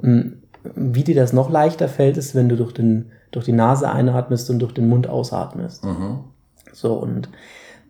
Mhm. 0.00 0.42
Wie 0.74 1.04
dir 1.04 1.14
das 1.14 1.32
noch 1.32 1.50
leichter 1.50 1.88
fällt, 1.88 2.16
ist, 2.16 2.34
wenn 2.34 2.48
du 2.48 2.56
durch, 2.56 2.72
den, 2.72 3.10
durch 3.30 3.44
die 3.44 3.52
Nase 3.52 3.90
einatmest 3.90 4.50
und 4.50 4.60
durch 4.60 4.72
den 4.72 4.88
Mund 4.88 5.08
ausatmest. 5.08 5.84
Mhm. 5.84 6.20
So, 6.72 6.94
und 6.94 7.28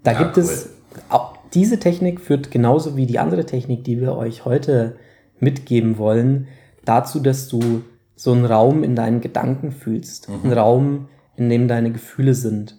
da 0.02 0.12
ja, 0.12 0.18
gibt 0.18 0.36
cool. 0.36 0.44
es, 0.44 0.70
auch 1.08 1.34
diese 1.54 1.78
Technik 1.78 2.20
führt 2.20 2.50
genauso 2.50 2.96
wie 2.96 3.06
die 3.06 3.18
andere 3.18 3.44
Technik, 3.44 3.84
die 3.84 4.00
wir 4.00 4.16
euch 4.16 4.44
heute 4.44 4.96
mitgeben 5.38 5.98
wollen, 5.98 6.48
dazu, 6.84 7.20
dass 7.20 7.48
du 7.48 7.82
so 8.16 8.32
einen 8.32 8.44
Raum 8.44 8.84
in 8.84 8.96
deinen 8.96 9.20
Gedanken 9.20 9.72
fühlst. 9.72 10.28
Mhm. 10.28 10.34
Einen 10.44 10.52
Raum, 10.52 11.08
in 11.36 11.48
dem 11.48 11.68
deine 11.68 11.92
Gefühle 11.92 12.34
sind. 12.34 12.78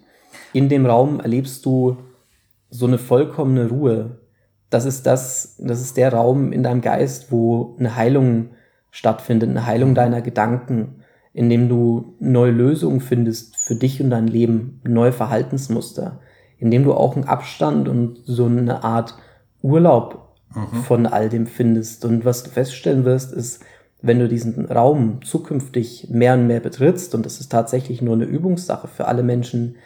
In 0.52 0.68
dem 0.68 0.86
Raum 0.86 1.20
erlebst 1.20 1.64
du 1.66 1.98
so 2.70 2.86
eine 2.86 2.98
vollkommene 2.98 3.68
Ruhe. 3.68 4.18
Das 4.70 4.84
ist 4.84 5.06
das, 5.06 5.56
das 5.58 5.80
ist 5.80 5.96
der 5.96 6.12
Raum 6.12 6.52
in 6.52 6.62
deinem 6.62 6.80
Geist, 6.80 7.30
wo 7.30 7.76
eine 7.78 7.94
Heilung 7.94 8.50
stattfindet, 8.90 9.50
eine 9.50 9.66
Heilung 9.66 9.94
deiner 9.94 10.22
Gedanken, 10.22 11.02
in 11.32 11.50
dem 11.50 11.68
du 11.68 12.14
neue 12.20 12.52
Lösungen 12.52 13.00
findest 13.00 13.56
für 13.56 13.74
dich 13.74 14.00
und 14.00 14.10
dein 14.10 14.28
Leben, 14.28 14.80
neue 14.84 15.12
Verhaltensmuster, 15.12 16.20
in 16.58 16.70
dem 16.70 16.84
du 16.84 16.94
auch 16.94 17.16
einen 17.16 17.24
Abstand 17.24 17.88
und 17.88 18.20
so 18.24 18.46
eine 18.46 18.84
Art 18.84 19.16
Urlaub 19.62 20.36
mhm. 20.54 20.76
von 20.82 21.06
all 21.06 21.28
dem 21.28 21.46
findest. 21.46 22.04
Und 22.04 22.24
was 22.24 22.44
du 22.44 22.50
feststellen 22.50 23.04
wirst, 23.04 23.32
ist, 23.32 23.64
wenn 24.06 24.18
du 24.18 24.28
diesen 24.28 24.66
Raum 24.66 25.20
zukünftig 25.24 26.08
mehr 26.10 26.34
und 26.34 26.46
mehr 26.46 26.60
betrittst, 26.60 27.14
und 27.14 27.24
das 27.24 27.40
ist 27.40 27.50
tatsächlich 27.50 28.02
nur 28.02 28.14
eine 28.14 28.24
Übungssache 28.24 28.86
für 28.86 29.06
alle 29.06 29.22
Menschen, 29.22 29.76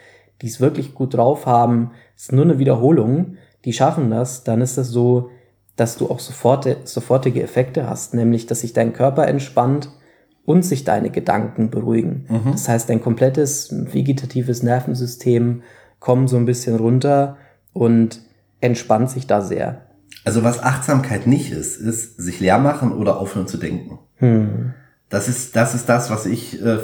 die 0.41 0.47
es 0.47 0.59
wirklich 0.59 0.93
gut 0.93 1.13
drauf 1.13 1.45
haben, 1.45 1.91
es 2.15 2.23
ist 2.23 2.31
nur 2.33 2.43
eine 2.43 2.59
Wiederholung, 2.59 3.37
die 3.65 3.73
schaffen 3.73 4.09
das, 4.09 4.43
dann 4.43 4.61
ist 4.61 4.77
das 4.77 4.89
so, 4.89 5.29
dass 5.77 5.97
du 5.97 6.09
auch 6.09 6.19
sofort, 6.19 6.67
sofortige 6.87 7.41
Effekte 7.41 7.89
hast, 7.89 8.13
nämlich, 8.13 8.45
dass 8.45 8.61
sich 8.61 8.73
dein 8.73 8.91
Körper 8.91 9.27
entspannt 9.27 9.89
und 10.45 10.63
sich 10.63 10.83
deine 10.83 11.11
Gedanken 11.11 11.69
beruhigen. 11.69 12.25
Mhm. 12.27 12.51
Das 12.51 12.67
heißt, 12.67 12.89
dein 12.89 13.01
komplettes 13.01 13.69
vegetatives 13.71 14.63
Nervensystem 14.63 15.61
kommt 15.99 16.29
so 16.29 16.35
ein 16.35 16.45
bisschen 16.45 16.75
runter 16.75 17.37
und 17.71 18.21
entspannt 18.59 19.09
sich 19.09 19.27
da 19.27 19.41
sehr. 19.41 19.81
Also 20.25 20.43
was 20.43 20.61
Achtsamkeit 20.61 21.27
nicht 21.27 21.51
ist, 21.51 21.77
ist 21.77 22.17
sich 22.17 22.39
leer 22.39 22.59
machen 22.59 22.91
oder 22.91 23.19
aufhören 23.19 23.47
zu 23.47 23.57
denken. 23.57 23.99
Hm. 24.19 24.73
Das 25.09 25.27
ist, 25.27 25.55
das 25.55 25.73
ist 25.73 25.89
das, 25.89 26.09
was 26.09 26.25
ich 26.25 26.63
äh, 26.63 26.77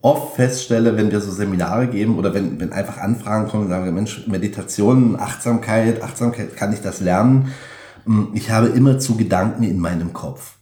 oft 0.00 0.36
feststelle, 0.36 0.96
wenn 0.96 1.10
wir 1.10 1.20
so 1.20 1.30
Seminare 1.30 1.88
geben 1.88 2.18
oder 2.18 2.32
wenn, 2.32 2.60
wenn 2.60 2.72
einfach 2.72 2.98
Anfragen 2.98 3.48
kommen 3.48 3.64
und 3.64 3.68
sagen, 3.68 3.92
Mensch, 3.94 4.26
Meditation, 4.26 5.18
Achtsamkeit, 5.18 6.02
Achtsamkeit, 6.02 6.56
kann 6.56 6.72
ich 6.72 6.80
das 6.80 7.00
lernen? 7.00 7.52
Hm, 8.04 8.30
ich 8.34 8.50
habe 8.50 8.68
immer 8.68 8.98
zu 8.98 9.16
Gedanken 9.16 9.64
in 9.64 9.78
meinem 9.78 10.12
Kopf. 10.12 10.56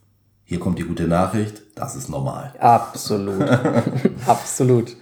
Hier 0.45 0.61
kommt 0.61 0.79
die 0.79 0.85
gute 0.85 1.09
Nachricht, 1.09 1.63
das 1.75 1.97
ist 1.97 2.09
normal. 2.09 2.55
Absolut. 2.59 3.49
Absolut. 4.27 4.97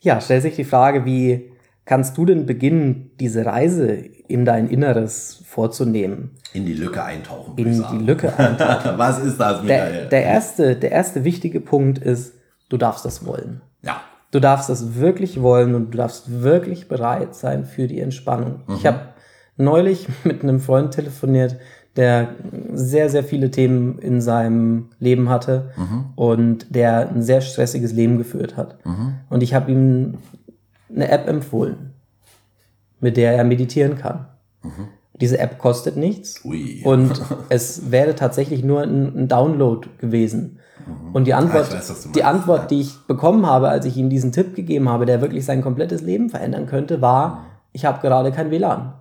Ja, 0.00 0.20
stellt 0.20 0.42
sich 0.42 0.56
die 0.56 0.64
Frage, 0.64 1.04
wie 1.04 1.50
kannst 1.84 2.16
du 2.16 2.24
denn 2.24 2.46
beginnen, 2.46 3.10
diese 3.20 3.44
Reise 3.44 3.92
in 3.92 4.44
dein 4.44 4.68
Inneres 4.68 5.42
vorzunehmen? 5.46 6.32
In 6.52 6.66
die 6.66 6.74
Lücke 6.74 7.02
eintauchen. 7.02 7.54
In 7.56 7.84
die 7.90 8.04
Lücke 8.04 8.32
eintauchen. 8.38 8.96
Was 8.96 9.18
ist 9.18 9.38
das, 9.38 9.62
Michael? 9.62 9.92
Der, 9.92 10.04
der, 10.06 10.22
erste, 10.24 10.76
der 10.76 10.92
erste 10.92 11.24
wichtige 11.24 11.60
Punkt 11.60 11.98
ist, 11.98 12.34
du 12.68 12.76
darfst 12.76 13.04
das 13.04 13.26
wollen. 13.26 13.60
Ja. 13.82 14.00
Du 14.30 14.40
darfst 14.40 14.68
das 14.68 14.96
wirklich 14.96 15.42
wollen 15.42 15.74
und 15.74 15.92
du 15.92 15.98
darfst 15.98 16.42
wirklich 16.42 16.88
bereit 16.88 17.34
sein 17.34 17.64
für 17.64 17.86
die 17.86 18.00
Entspannung. 18.00 18.62
Mhm. 18.66 18.74
Ich 18.76 18.86
habe 18.86 19.00
neulich 19.56 20.08
mit 20.24 20.42
einem 20.42 20.60
Freund 20.60 20.92
telefoniert, 20.92 21.56
der 21.96 22.30
sehr, 22.72 23.08
sehr 23.08 23.22
viele 23.22 23.52
Themen 23.52 23.98
in 24.00 24.20
seinem 24.20 24.90
Leben 24.98 25.28
hatte 25.28 25.70
mhm. 25.76 26.06
und 26.16 26.74
der 26.74 27.08
ein 27.08 27.22
sehr 27.22 27.40
stressiges 27.40 27.92
Leben 27.92 28.18
geführt 28.18 28.56
hat. 28.56 28.84
Mhm. 28.84 29.14
Und 29.30 29.44
ich 29.44 29.54
habe 29.54 29.70
ihm 29.70 30.18
eine 30.88 31.08
App 31.10 31.28
empfohlen, 31.28 31.94
mit 33.00 33.16
der 33.16 33.34
er 33.34 33.44
meditieren 33.44 33.96
kann. 33.96 34.26
Mhm. 34.62 34.88
Diese 35.20 35.38
App 35.38 35.58
kostet 35.58 35.96
nichts 35.96 36.44
Ui. 36.44 36.82
und 36.84 37.20
es 37.48 37.90
wäre 37.90 38.14
tatsächlich 38.14 38.64
nur 38.64 38.82
ein, 38.82 39.16
ein 39.16 39.28
Download 39.28 39.88
gewesen. 39.98 40.58
Mhm. 40.86 41.14
Und 41.14 41.24
die 41.26 41.34
Antwort, 41.34 41.68
ah, 41.70 41.74
weiß, 41.74 42.08
die 42.14 42.24
Antwort, 42.24 42.70
die 42.70 42.80
ich 42.80 42.98
bekommen 43.06 43.46
habe, 43.46 43.68
als 43.68 43.86
ich 43.86 43.96
ihm 43.96 44.10
diesen 44.10 44.32
Tipp 44.32 44.54
gegeben 44.56 44.88
habe, 44.88 45.06
der 45.06 45.20
wirklich 45.20 45.44
sein 45.44 45.62
komplettes 45.62 46.02
Leben 46.02 46.30
verändern 46.30 46.66
könnte, 46.66 47.00
war, 47.00 47.28
mhm. 47.28 47.36
ich 47.72 47.84
habe 47.84 48.00
gerade 48.00 48.32
kein 48.32 48.50
WLAN. 48.50 48.94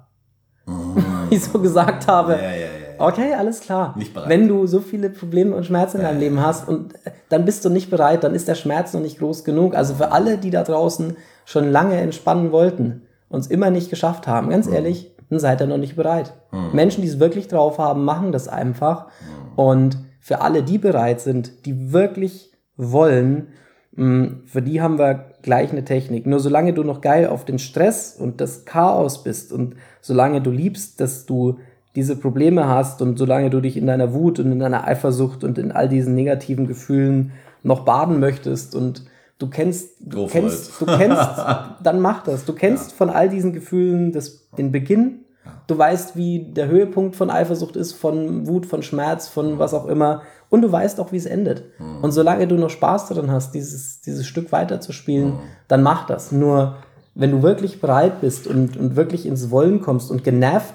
Mhm. 0.65 1.03
ich 1.29 1.43
so 1.43 1.59
gesagt 1.59 2.07
habe. 2.07 2.33
Ja, 2.33 2.41
ja, 2.41 2.55
ja. 2.55 2.83
Okay, 2.99 3.33
alles 3.33 3.59
klar. 3.59 3.95
Wenn 4.27 4.47
du 4.47 4.67
so 4.67 4.79
viele 4.79 5.09
Probleme 5.09 5.55
und 5.55 5.65
Schmerzen 5.65 5.97
in 5.97 6.03
deinem 6.03 6.19
Leben 6.19 6.39
hast 6.39 6.67
und 6.67 6.93
äh, 7.05 7.11
dann 7.29 7.43
bist 7.43 7.65
du 7.65 7.69
nicht 7.69 7.89
bereit, 7.89 8.23
dann 8.23 8.35
ist 8.35 8.47
der 8.47 8.55
Schmerz 8.55 8.93
noch 8.93 9.01
nicht 9.01 9.19
groß 9.19 9.43
genug. 9.43 9.75
Also 9.75 9.95
für 9.95 10.11
alle, 10.11 10.37
die 10.37 10.51
da 10.51 10.63
draußen 10.63 11.17
schon 11.45 11.71
lange 11.71 11.95
entspannen 11.97 12.51
wollten 12.51 13.03
und 13.29 13.39
es 13.41 13.47
immer 13.47 13.69
nicht 13.69 13.89
geschafft 13.89 14.27
haben, 14.27 14.49
ganz 14.49 14.67
ehrlich, 14.67 15.11
dann 15.29 15.39
seid 15.39 15.61
ihr 15.61 15.67
noch 15.67 15.77
nicht 15.77 15.95
bereit. 15.95 16.33
Menschen, 16.73 17.01
die 17.01 17.07
es 17.07 17.19
wirklich 17.19 17.47
drauf 17.47 17.79
haben, 17.79 18.05
machen 18.05 18.31
das 18.31 18.47
einfach. 18.47 19.07
Und 19.55 19.97
für 20.19 20.41
alle, 20.41 20.63
die 20.63 20.77
bereit 20.77 21.21
sind, 21.21 21.65
die 21.65 21.91
wirklich 21.91 22.51
wollen, 22.77 23.47
mh, 23.95 24.27
für 24.45 24.61
die 24.61 24.81
haben 24.81 24.99
wir 24.99 25.31
gleich 25.41 25.71
eine 25.71 25.83
Technik. 25.83 26.25
Nur 26.25 26.39
solange 26.39 26.73
du 26.73 26.83
noch 26.83 27.01
geil 27.01 27.27
auf 27.27 27.45
den 27.45 27.59
Stress 27.59 28.15
und 28.17 28.41
das 28.41 28.65
Chaos 28.65 29.23
bist 29.23 29.51
und 29.51 29.75
solange 30.01 30.41
du 30.41 30.51
liebst, 30.51 31.01
dass 31.01 31.25
du 31.25 31.57
diese 31.95 32.15
Probleme 32.15 32.67
hast 32.67 33.01
und 33.01 33.17
solange 33.17 33.49
du 33.49 33.59
dich 33.59 33.77
in 33.77 33.87
deiner 33.87 34.13
Wut 34.13 34.39
und 34.39 34.51
in 34.51 34.59
deiner 34.59 34.87
Eifersucht 34.87 35.43
und 35.43 35.57
in 35.57 35.71
all 35.71 35.89
diesen 35.89 36.15
negativen 36.15 36.67
Gefühlen 36.67 37.31
noch 37.61 37.85
baden 37.85 38.19
möchtest 38.19 38.75
und 38.75 39.05
du 39.39 39.49
kennst, 39.49 39.95
du 39.99 40.27
kennst, 40.27 40.79
du 40.79 40.85
kennst, 40.85 41.29
dann 41.83 41.99
mach 41.99 42.23
das. 42.23 42.45
Du 42.45 42.53
kennst 42.53 42.93
von 42.93 43.09
all 43.09 43.29
diesen 43.29 43.53
Gefühlen 43.53 44.11
das, 44.11 44.49
den 44.57 44.71
Beginn. 44.71 45.25
Du 45.67 45.77
weißt, 45.77 46.15
wie 46.15 46.53
der 46.53 46.67
Höhepunkt 46.67 47.15
von 47.15 47.29
Eifersucht 47.29 47.75
ist, 47.75 47.93
von 47.93 48.47
Wut, 48.47 48.65
von 48.65 48.81
Schmerz, 48.81 49.27
von 49.27 49.59
was 49.59 49.73
auch 49.73 49.85
immer. 49.87 50.21
Und 50.49 50.61
du 50.61 50.71
weißt 50.71 50.99
auch, 50.99 51.11
wie 51.11 51.17
es 51.17 51.25
endet. 51.25 51.63
Und 52.01 52.11
solange 52.11 52.47
du 52.47 52.55
noch 52.55 52.69
Spaß 52.69 53.07
daran 53.07 53.31
hast, 53.31 53.53
dieses, 53.53 54.01
dieses 54.01 54.25
Stück 54.25 54.51
weiterzuspielen, 54.51 55.33
dann 55.67 55.83
mach 55.83 56.05
das. 56.05 56.31
Nur, 56.31 56.77
wenn 57.15 57.31
du 57.31 57.41
wirklich 57.41 57.81
bereit 57.81 58.21
bist 58.21 58.47
und, 58.47 58.77
und 58.77 58.95
wirklich 58.95 59.25
ins 59.25 59.51
Wollen 59.51 59.81
kommst 59.81 60.11
und 60.11 60.23
genervt, 60.23 60.73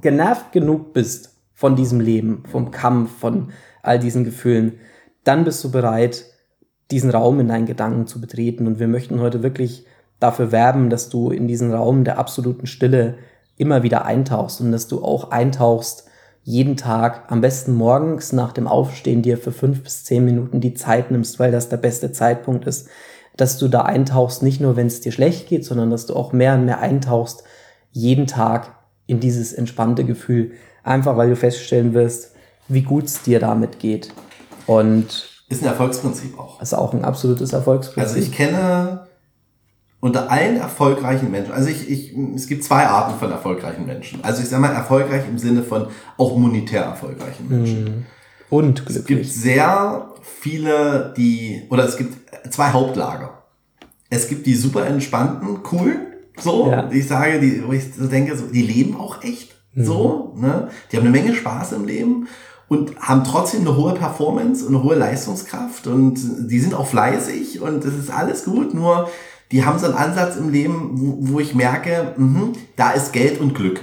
genervt 0.00 0.52
genug 0.52 0.92
bist 0.92 1.36
von 1.54 1.76
diesem 1.76 2.00
Leben, 2.00 2.44
vom 2.50 2.70
Kampf, 2.70 3.18
von 3.18 3.50
all 3.82 3.98
diesen 3.98 4.24
Gefühlen, 4.24 4.78
dann 5.24 5.44
bist 5.44 5.62
du 5.64 5.70
bereit, 5.70 6.24
diesen 6.92 7.10
Raum 7.10 7.40
in 7.40 7.48
deinen 7.48 7.66
Gedanken 7.66 8.06
zu 8.06 8.20
betreten. 8.20 8.66
Und 8.66 8.78
wir 8.78 8.88
möchten 8.88 9.20
heute 9.20 9.42
wirklich 9.42 9.86
dafür 10.20 10.52
werben, 10.52 10.90
dass 10.90 11.08
du 11.08 11.30
in 11.30 11.48
diesen 11.48 11.72
Raum 11.72 12.04
der 12.04 12.18
absoluten 12.18 12.66
Stille 12.66 13.14
immer 13.56 13.82
wieder 13.82 14.04
eintauchst 14.04 14.60
und 14.60 14.70
dass 14.70 14.86
du 14.86 15.02
auch 15.02 15.30
eintauchst, 15.30 16.04
jeden 16.44 16.76
Tag, 16.76 17.30
am 17.30 17.40
besten 17.40 17.72
morgens 17.72 18.32
nach 18.32 18.52
dem 18.52 18.66
Aufstehen 18.66 19.22
dir 19.22 19.38
für 19.38 19.52
fünf 19.52 19.84
bis 19.84 20.04
zehn 20.04 20.24
Minuten 20.24 20.60
die 20.60 20.74
Zeit 20.74 21.10
nimmst, 21.10 21.38
weil 21.38 21.52
das 21.52 21.68
der 21.68 21.76
beste 21.76 22.10
Zeitpunkt 22.10 22.66
ist, 22.66 22.88
dass 23.36 23.58
du 23.58 23.68
da 23.68 23.82
eintauchst, 23.82 24.42
nicht 24.42 24.60
nur 24.60 24.76
wenn 24.76 24.88
es 24.88 25.00
dir 25.00 25.12
schlecht 25.12 25.48
geht, 25.48 25.64
sondern 25.64 25.90
dass 25.90 26.06
du 26.06 26.14
auch 26.14 26.32
mehr 26.32 26.54
und 26.54 26.64
mehr 26.64 26.80
eintauchst, 26.80 27.44
jeden 27.92 28.26
Tag 28.26 28.74
in 29.06 29.20
dieses 29.20 29.52
entspannte 29.52 30.04
Gefühl. 30.04 30.52
Einfach 30.82 31.16
weil 31.16 31.30
du 31.30 31.36
feststellen 31.36 31.94
wirst, 31.94 32.34
wie 32.68 32.82
gut 32.82 33.04
es 33.04 33.22
dir 33.22 33.38
damit 33.38 33.78
geht. 33.78 34.12
Und 34.66 35.31
Ist 35.52 35.62
ein 35.62 35.68
Erfolgsprinzip 35.68 36.38
auch. 36.38 36.60
ist 36.62 36.74
auch 36.74 36.92
ein 36.94 37.04
absolutes 37.04 37.52
Erfolgsprinzip. 37.52 38.02
Also 38.02 38.16
ich 38.18 38.32
kenne 38.32 39.06
unter 40.00 40.30
allen 40.30 40.56
erfolgreichen 40.56 41.30
Menschen, 41.30 41.52
also 41.52 41.68
ich, 41.68 41.88
ich, 41.88 42.16
es 42.34 42.46
gibt 42.48 42.64
zwei 42.64 42.86
Arten 42.86 43.18
von 43.20 43.30
erfolgreichen 43.30 43.86
Menschen. 43.86 44.18
Also 44.24 44.42
ich 44.42 44.48
sage 44.48 44.62
mal 44.62 44.72
erfolgreich 44.72 45.22
im 45.28 45.38
Sinne 45.38 45.62
von 45.62 45.86
auch 46.18 46.36
monetär 46.36 46.82
erfolgreichen 46.82 47.48
Menschen. 47.48 48.06
und 48.50 48.80
Es 48.80 48.94
gibt 48.94 49.06
glücklich. 49.06 49.32
sehr 49.32 50.08
viele, 50.22 51.14
die, 51.16 51.62
oder 51.70 51.84
es 51.84 51.96
gibt 51.96 52.14
zwei 52.52 52.70
Hauptlager. 52.70 53.44
Es 54.10 54.28
gibt 54.28 54.46
die 54.46 54.54
super 54.56 54.86
entspannten, 54.86 55.62
coolen, 55.62 56.00
so, 56.38 56.68
Ja. 56.70 56.90
ich 56.90 57.06
sage, 57.06 57.38
die, 57.40 57.62
wo 57.66 57.72
ich 57.72 57.94
so 57.94 58.06
denke, 58.08 58.36
so, 58.36 58.46
die 58.46 58.62
leben 58.62 58.96
auch 58.96 59.22
echt, 59.22 59.54
so, 59.76 60.34
ne? 60.36 60.68
Die 60.90 60.96
haben 60.96 61.06
eine 61.06 61.16
Menge 61.16 61.34
Spaß 61.34 61.72
im 61.72 61.84
Leben 61.86 62.26
und 62.72 62.98
haben 62.98 63.22
trotzdem 63.22 63.60
eine 63.60 63.76
hohe 63.76 63.92
Performance 63.92 64.64
und 64.64 64.74
eine 64.74 64.82
hohe 64.82 64.94
Leistungskraft 64.94 65.86
und 65.86 66.18
die 66.50 66.58
sind 66.58 66.72
auch 66.72 66.86
fleißig 66.86 67.60
und 67.60 67.84
das 67.84 67.92
ist 67.92 68.10
alles 68.10 68.46
gut, 68.46 68.72
nur 68.72 69.10
die 69.50 69.62
haben 69.66 69.78
so 69.78 69.84
einen 69.84 69.94
Ansatz 69.94 70.36
im 70.36 70.48
Leben, 70.48 70.92
wo, 70.94 71.34
wo 71.34 71.40
ich 71.40 71.54
merke, 71.54 72.14
mhm, 72.16 72.54
da 72.76 72.92
ist 72.92 73.12
Geld 73.12 73.38
und 73.40 73.54
Glück. 73.54 73.82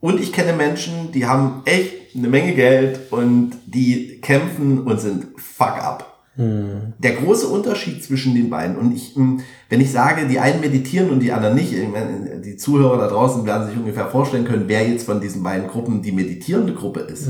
Und 0.00 0.18
ich 0.18 0.32
kenne 0.32 0.54
Menschen, 0.54 1.12
die 1.12 1.26
haben 1.26 1.60
echt 1.66 2.16
eine 2.16 2.28
Menge 2.28 2.54
Geld 2.54 3.12
und 3.12 3.52
die 3.66 4.22
kämpfen 4.22 4.84
und 4.84 4.98
sind 4.98 5.26
fuck 5.36 5.76
up. 5.76 6.11
Der 6.34 7.12
große 7.12 7.46
Unterschied 7.46 8.02
zwischen 8.02 8.34
den 8.34 8.48
beiden 8.48 8.76
und 8.76 8.94
ich, 8.94 9.14
mh, 9.16 9.42
wenn 9.68 9.82
ich 9.82 9.92
sage, 9.92 10.26
die 10.26 10.38
einen 10.38 10.60
meditieren 10.60 11.10
und 11.10 11.20
die 11.20 11.30
anderen 11.30 11.54
nicht, 11.54 11.74
meine, 11.92 12.40
die 12.40 12.56
Zuhörer 12.56 12.96
da 12.96 13.08
draußen 13.08 13.44
werden 13.44 13.68
sich 13.68 13.76
ungefähr 13.76 14.06
vorstellen 14.06 14.46
können, 14.46 14.64
wer 14.66 14.88
jetzt 14.88 15.04
von 15.04 15.20
diesen 15.20 15.42
beiden 15.42 15.68
Gruppen 15.68 16.00
die 16.00 16.12
meditierende 16.12 16.72
Gruppe 16.72 17.00
ist. 17.00 17.28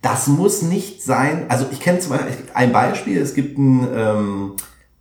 Das 0.00 0.28
muss 0.28 0.62
nicht 0.62 1.02
sein. 1.02 1.44
Also 1.48 1.66
ich 1.70 1.80
kenne 1.80 1.98
zum 1.98 2.12
Beispiel 2.12 2.46
ein 2.54 2.72
Beispiel. 2.72 3.20
Es 3.20 3.34
gibt 3.34 3.58
einen, 3.58 3.86
ähm, 3.94 4.52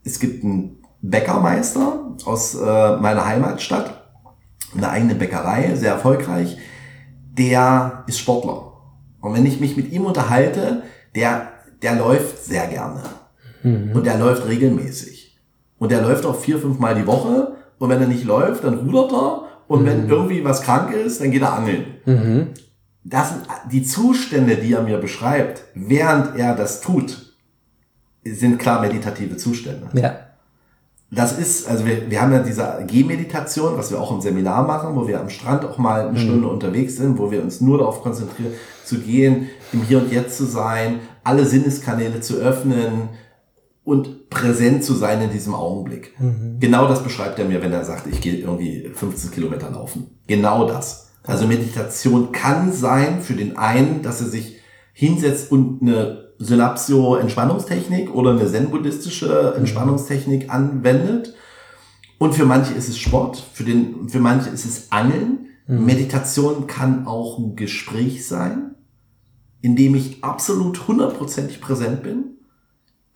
es 0.03 0.19
gibt 0.19 0.43
einen 0.43 0.77
Bäckermeister 1.01 2.15
aus 2.25 2.55
äh, 2.55 2.97
meiner 2.97 3.25
Heimatstadt, 3.25 4.11
eine 4.75 4.89
eigene 4.89 5.15
Bäckerei, 5.15 5.73
sehr 5.75 5.93
erfolgreich. 5.93 6.57
Der 7.31 8.03
ist 8.07 8.19
Sportler. 8.19 8.73
Und 9.21 9.33
wenn 9.33 9.45
ich 9.45 9.59
mich 9.61 9.77
mit 9.77 9.91
ihm 9.91 10.05
unterhalte, 10.05 10.83
der, 11.15 11.47
der 11.81 11.95
läuft 11.95 12.43
sehr 12.43 12.67
gerne. 12.67 13.01
Und 13.63 14.05
der 14.05 14.17
läuft 14.17 14.47
regelmäßig. 14.47 15.37
Und 15.77 15.91
der 15.91 16.01
läuft 16.01 16.25
auch 16.25 16.39
vier, 16.39 16.59
fünf 16.59 16.79
Mal 16.79 16.95
die 16.95 17.07
Woche. 17.07 17.53
Und 17.79 17.89
wenn 17.89 18.01
er 18.01 18.07
nicht 18.07 18.25
läuft, 18.25 18.63
dann 18.63 18.79
rudert 18.79 19.11
er. 19.11 19.43
Und 19.67 19.85
wenn 19.85 20.09
irgendwie 20.09 20.43
was 20.43 20.61
krank 20.61 20.93
ist, 20.93 21.21
dann 21.21 21.31
geht 21.31 21.41
er 21.41 21.53
angeln. 21.53 21.85
Mhm. 22.05 22.47
Das 23.03 23.29
sind 23.29 23.41
die 23.71 23.83
Zustände, 23.83 24.57
die 24.57 24.73
er 24.73 24.83
mir 24.83 24.97
beschreibt, 24.97 25.63
während 25.73 26.37
er 26.37 26.55
das 26.55 26.81
tut, 26.81 27.33
sind 28.23 28.59
klar 28.59 28.81
meditative 28.81 29.37
Zustände. 29.37 29.87
Ja. 29.93 30.19
Das 31.09 31.37
ist, 31.37 31.67
also 31.67 31.85
wir, 31.85 32.09
wir 32.09 32.21
haben 32.21 32.31
ja 32.31 32.39
diese 32.39 32.85
Gehmeditation, 32.87 33.77
was 33.77 33.91
wir 33.91 33.99
auch 33.99 34.11
im 34.11 34.21
Seminar 34.21 34.65
machen, 34.65 34.95
wo 34.95 35.07
wir 35.07 35.19
am 35.19 35.29
Strand 35.29 35.65
auch 35.65 35.77
mal 35.77 36.07
eine 36.07 36.17
Stunde 36.17 36.47
unterwegs 36.47 36.95
sind, 36.95 37.17
wo 37.17 37.31
wir 37.31 37.41
uns 37.41 37.59
nur 37.59 37.79
darauf 37.79 38.01
konzentrieren, 38.01 38.53
zu 38.85 38.99
gehen, 38.99 39.49
im 39.73 39.83
Hier 39.83 39.97
und 39.97 40.11
Jetzt 40.11 40.37
zu 40.37 40.45
sein, 40.45 40.99
alle 41.23 41.45
Sinneskanäle 41.45 42.21
zu 42.21 42.35
öffnen 42.35 43.09
und 43.83 44.29
präsent 44.29 44.83
zu 44.83 44.93
sein 44.93 45.21
in 45.21 45.31
diesem 45.31 45.55
Augenblick. 45.55 46.13
Genau 46.59 46.87
das 46.87 47.03
beschreibt 47.03 47.39
er 47.39 47.45
mir, 47.45 47.61
wenn 47.61 47.73
er 47.73 47.83
sagt, 47.83 48.07
ich 48.07 48.21
gehe 48.21 48.35
irgendwie 48.35 48.89
15 48.93 49.31
Kilometer 49.31 49.71
laufen. 49.71 50.19
Genau 50.27 50.67
das. 50.67 51.09
Also 51.23 51.47
Meditation 51.47 52.31
kann 52.31 52.71
sein 52.73 53.21
für 53.21 53.33
den 53.33 53.57
einen, 53.57 54.01
dass 54.01 54.21
er 54.21 54.27
sich 54.27 54.57
hinsetzt 54.93 55.51
und 55.51 55.81
eine 55.81 56.31
Synapsio-Entspannungstechnik 56.39 58.13
oder 58.13 58.31
eine 58.31 58.47
zen-buddhistische 58.47 59.55
Entspannungstechnik 59.57 60.51
anwendet. 60.51 61.35
Und 62.17 62.33
für 62.33 62.45
manche 62.45 62.73
ist 62.73 62.89
es 62.89 62.97
Sport, 62.97 63.43
für, 63.53 63.63
den, 63.63 64.09
für 64.09 64.19
manche 64.19 64.49
ist 64.49 64.65
es 64.65 64.91
Angeln. 64.91 65.47
Meditation 65.67 66.67
kann 66.67 67.07
auch 67.07 67.37
ein 67.37 67.55
Gespräch 67.55 68.27
sein, 68.27 68.75
in 69.61 69.75
dem 69.75 69.95
ich 69.95 70.23
absolut 70.23 70.87
hundertprozentig 70.87 71.61
präsent 71.61 72.03
bin. 72.03 72.37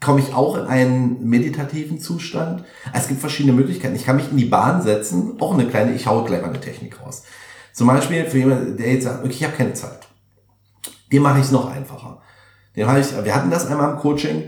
Komme 0.06 0.20
ich 0.20 0.36
auch 0.36 0.56
in 0.56 0.68
einen 0.68 1.28
meditativen 1.28 2.00
Zustand. 2.00 2.64
Es 2.94 3.08
gibt 3.08 3.20
verschiedene 3.20 3.56
Möglichkeiten. 3.56 3.96
Ich 3.96 4.06
kann 4.06 4.18
mich 4.18 4.30
in 4.30 4.38
die 4.38 4.46
Bahn 4.46 4.84
setzen, 4.84 5.42
auch 5.42 5.56
eine 5.56 5.66
kleine, 5.66 5.96
ich 5.96 6.06
haue 6.06 6.24
gleich 6.26 6.44
mal 6.44 6.50
eine 6.50 6.62
Technik 6.62 7.02
raus. 7.02 7.24
Zum 7.74 7.88
Beispiel 7.88 8.24
für 8.26 8.38
jemanden, 8.38 8.78
der 8.78 8.94
jetzt 8.94 9.06
sagt, 9.06 9.26
okay, 9.26 9.34
ich 9.34 9.44
habe 9.44 9.58
keine 9.58 9.74
Zeit. 9.74 10.08
Dem 11.12 11.24
mache 11.24 11.40
ich 11.40 11.46
es 11.46 11.52
noch 11.52 11.72
einfacher. 11.72 12.22
Den 12.76 12.86
habe 12.86 13.00
ich, 13.00 13.08
wir 13.24 13.34
hatten 13.34 13.50
das 13.50 13.66
einmal 13.66 13.94
im 13.94 13.98
Coaching. 13.98 14.44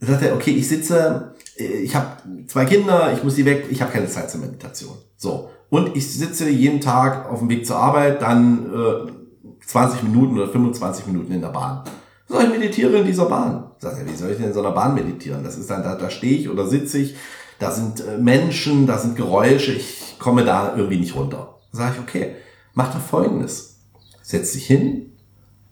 Da 0.00 0.08
sagt 0.08 0.22
er, 0.22 0.34
okay, 0.34 0.50
ich 0.50 0.66
sitze, 0.66 1.36
ich 1.54 1.94
habe 1.94 2.16
zwei 2.48 2.64
Kinder, 2.64 3.12
ich 3.14 3.22
muss 3.22 3.36
die 3.36 3.44
weg, 3.44 3.66
ich 3.70 3.80
habe 3.80 3.92
keine 3.92 4.08
Zeit 4.08 4.32
zur 4.32 4.40
Meditation. 4.40 4.96
So. 5.16 5.48
Und 5.70 5.96
ich 5.96 6.12
sitze 6.12 6.48
jeden 6.48 6.80
Tag 6.80 7.30
auf 7.30 7.38
dem 7.38 7.48
Weg 7.48 7.64
zur 7.64 7.76
Arbeit, 7.76 8.20
dann 8.20 8.66
äh, 8.74 9.64
20 9.64 10.02
Minuten 10.02 10.36
oder 10.36 10.48
25 10.48 11.06
Minuten 11.06 11.30
in 11.30 11.40
der 11.40 11.50
Bahn. 11.50 11.84
So, 12.28 12.40
ich 12.40 12.48
meditiere 12.48 12.98
in 12.98 13.06
dieser 13.06 13.26
Bahn. 13.26 13.70
Sagt 13.78 13.98
er, 13.98 14.06
wie 14.06 14.16
soll 14.16 14.30
ich 14.30 14.36
denn 14.36 14.46
in 14.46 14.52
so 14.52 14.60
einer 14.60 14.72
Bahn 14.72 14.94
meditieren? 14.94 15.44
Das 15.44 15.56
ist 15.56 15.70
dann, 15.70 15.82
da, 15.82 15.94
da 15.94 16.10
stehe 16.10 16.38
ich 16.38 16.48
oder 16.48 16.66
sitze 16.66 16.98
ich, 16.98 17.16
da 17.58 17.70
sind 17.70 18.00
äh, 18.00 18.18
Menschen, 18.18 18.86
da 18.86 18.98
sind 18.98 19.16
Geräusche, 19.16 19.72
ich 19.72 20.16
komme 20.18 20.44
da 20.44 20.74
irgendwie 20.76 20.98
nicht 20.98 21.14
runter. 21.14 21.58
Da 21.72 21.78
sage 21.78 21.94
ich, 21.96 22.02
okay, 22.02 22.36
mach 22.74 22.92
doch 22.92 23.00
folgendes. 23.00 23.80
Setz 24.22 24.52
dich 24.52 24.66
hin, 24.66 25.12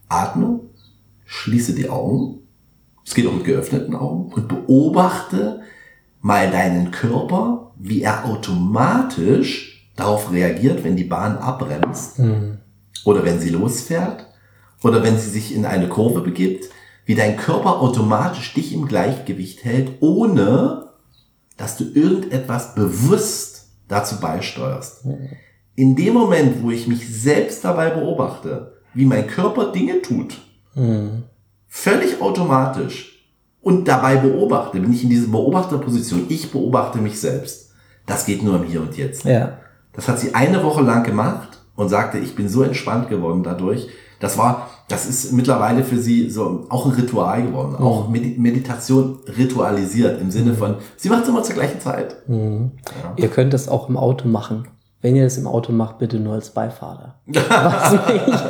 atme, 0.08 0.60
schließe 1.24 1.74
die 1.74 1.90
Augen, 1.90 2.40
es 3.04 3.14
geht 3.14 3.26
auch 3.26 3.34
mit 3.34 3.44
geöffneten 3.44 3.96
Augen, 3.96 4.32
und 4.32 4.48
beobachte 4.48 5.60
mal 6.20 6.50
deinen 6.50 6.90
Körper, 6.90 7.72
wie 7.76 8.02
er 8.02 8.24
automatisch 8.24 9.90
darauf 9.96 10.32
reagiert, 10.32 10.84
wenn 10.84 10.96
die 10.96 11.04
Bahn 11.04 11.36
abbremst 11.36 12.20
oder 13.04 13.24
wenn 13.24 13.40
sie 13.40 13.50
losfährt 13.50 14.26
oder 14.84 15.02
wenn 15.02 15.18
sie 15.18 15.30
sich 15.30 15.54
in 15.54 15.64
eine 15.64 15.88
Kurve 15.88 16.20
begibt, 16.20 16.70
wie 17.06 17.14
dein 17.14 17.36
Körper 17.36 17.80
automatisch 17.80 18.54
dich 18.54 18.72
im 18.72 18.86
Gleichgewicht 18.86 19.64
hält, 19.64 19.90
ohne 20.00 20.88
dass 21.56 21.76
du 21.76 21.84
irgendetwas 21.84 22.74
bewusst 22.74 23.68
dazu 23.88 24.20
beisteuerst. 24.20 25.04
in 25.76 25.96
dem 25.96 26.14
Moment, 26.14 26.62
wo 26.62 26.70
ich 26.70 26.86
mich 26.86 27.08
selbst 27.08 27.64
dabei 27.64 27.90
beobachte, 27.90 28.74
wie 28.94 29.04
mein 29.04 29.26
Körper 29.26 29.72
Dinge 29.72 30.02
tut, 30.02 30.38
mhm. 30.74 31.24
völlig 31.66 32.20
automatisch 32.20 33.26
und 33.60 33.88
dabei 33.88 34.16
beobachte, 34.16 34.78
bin 34.78 34.92
ich 34.92 35.02
in 35.02 35.10
dieser 35.10 35.28
Beobachterposition, 35.28 36.26
ich 36.28 36.52
beobachte 36.52 36.98
mich 36.98 37.18
selbst. 37.18 37.72
Das 38.06 38.26
geht 38.26 38.42
nur 38.42 38.56
im 38.56 38.64
Hier 38.64 38.82
und 38.82 38.96
Jetzt. 38.96 39.24
Ja. 39.24 39.58
Das 39.92 40.08
hat 40.08 40.20
sie 40.20 40.34
eine 40.34 40.62
Woche 40.62 40.82
lang 40.82 41.02
gemacht 41.04 41.60
und 41.74 41.88
sagte, 41.88 42.18
ich 42.18 42.36
bin 42.36 42.48
so 42.48 42.62
entspannt 42.62 43.08
geworden 43.08 43.42
dadurch. 43.42 43.88
Das 44.20 44.38
war, 44.38 44.68
das 44.88 45.06
ist 45.06 45.32
mittlerweile 45.32 45.82
für 45.82 45.96
sie 45.96 46.28
so 46.28 46.66
auch 46.68 46.86
ein 46.86 46.92
Ritual 46.92 47.42
geworden. 47.42 47.76
Mhm. 47.78 47.86
Auch 47.86 48.08
Meditation 48.08 49.18
ritualisiert 49.38 50.20
im 50.20 50.30
Sinne 50.30 50.54
von, 50.54 50.76
sie 50.96 51.08
macht 51.08 51.22
es 51.22 51.28
immer 51.28 51.42
zur 51.42 51.54
gleichen 51.54 51.80
Zeit. 51.80 52.16
Mhm. 52.28 52.72
Ja. 52.86 53.12
Ihr 53.16 53.28
könnt 53.28 53.54
das 53.54 53.68
auch 53.68 53.88
im 53.88 53.96
Auto 53.96 54.28
machen. 54.28 54.68
Wenn 55.00 55.16
ihr 55.16 55.24
das 55.24 55.36
im 55.36 55.46
Auto 55.46 55.72
macht, 55.72 55.98
bitte 55.98 56.18
nur 56.18 56.34
als 56.34 56.50
Beifahrer. 56.50 57.16
was, 57.26 57.92
mich, 57.92 58.42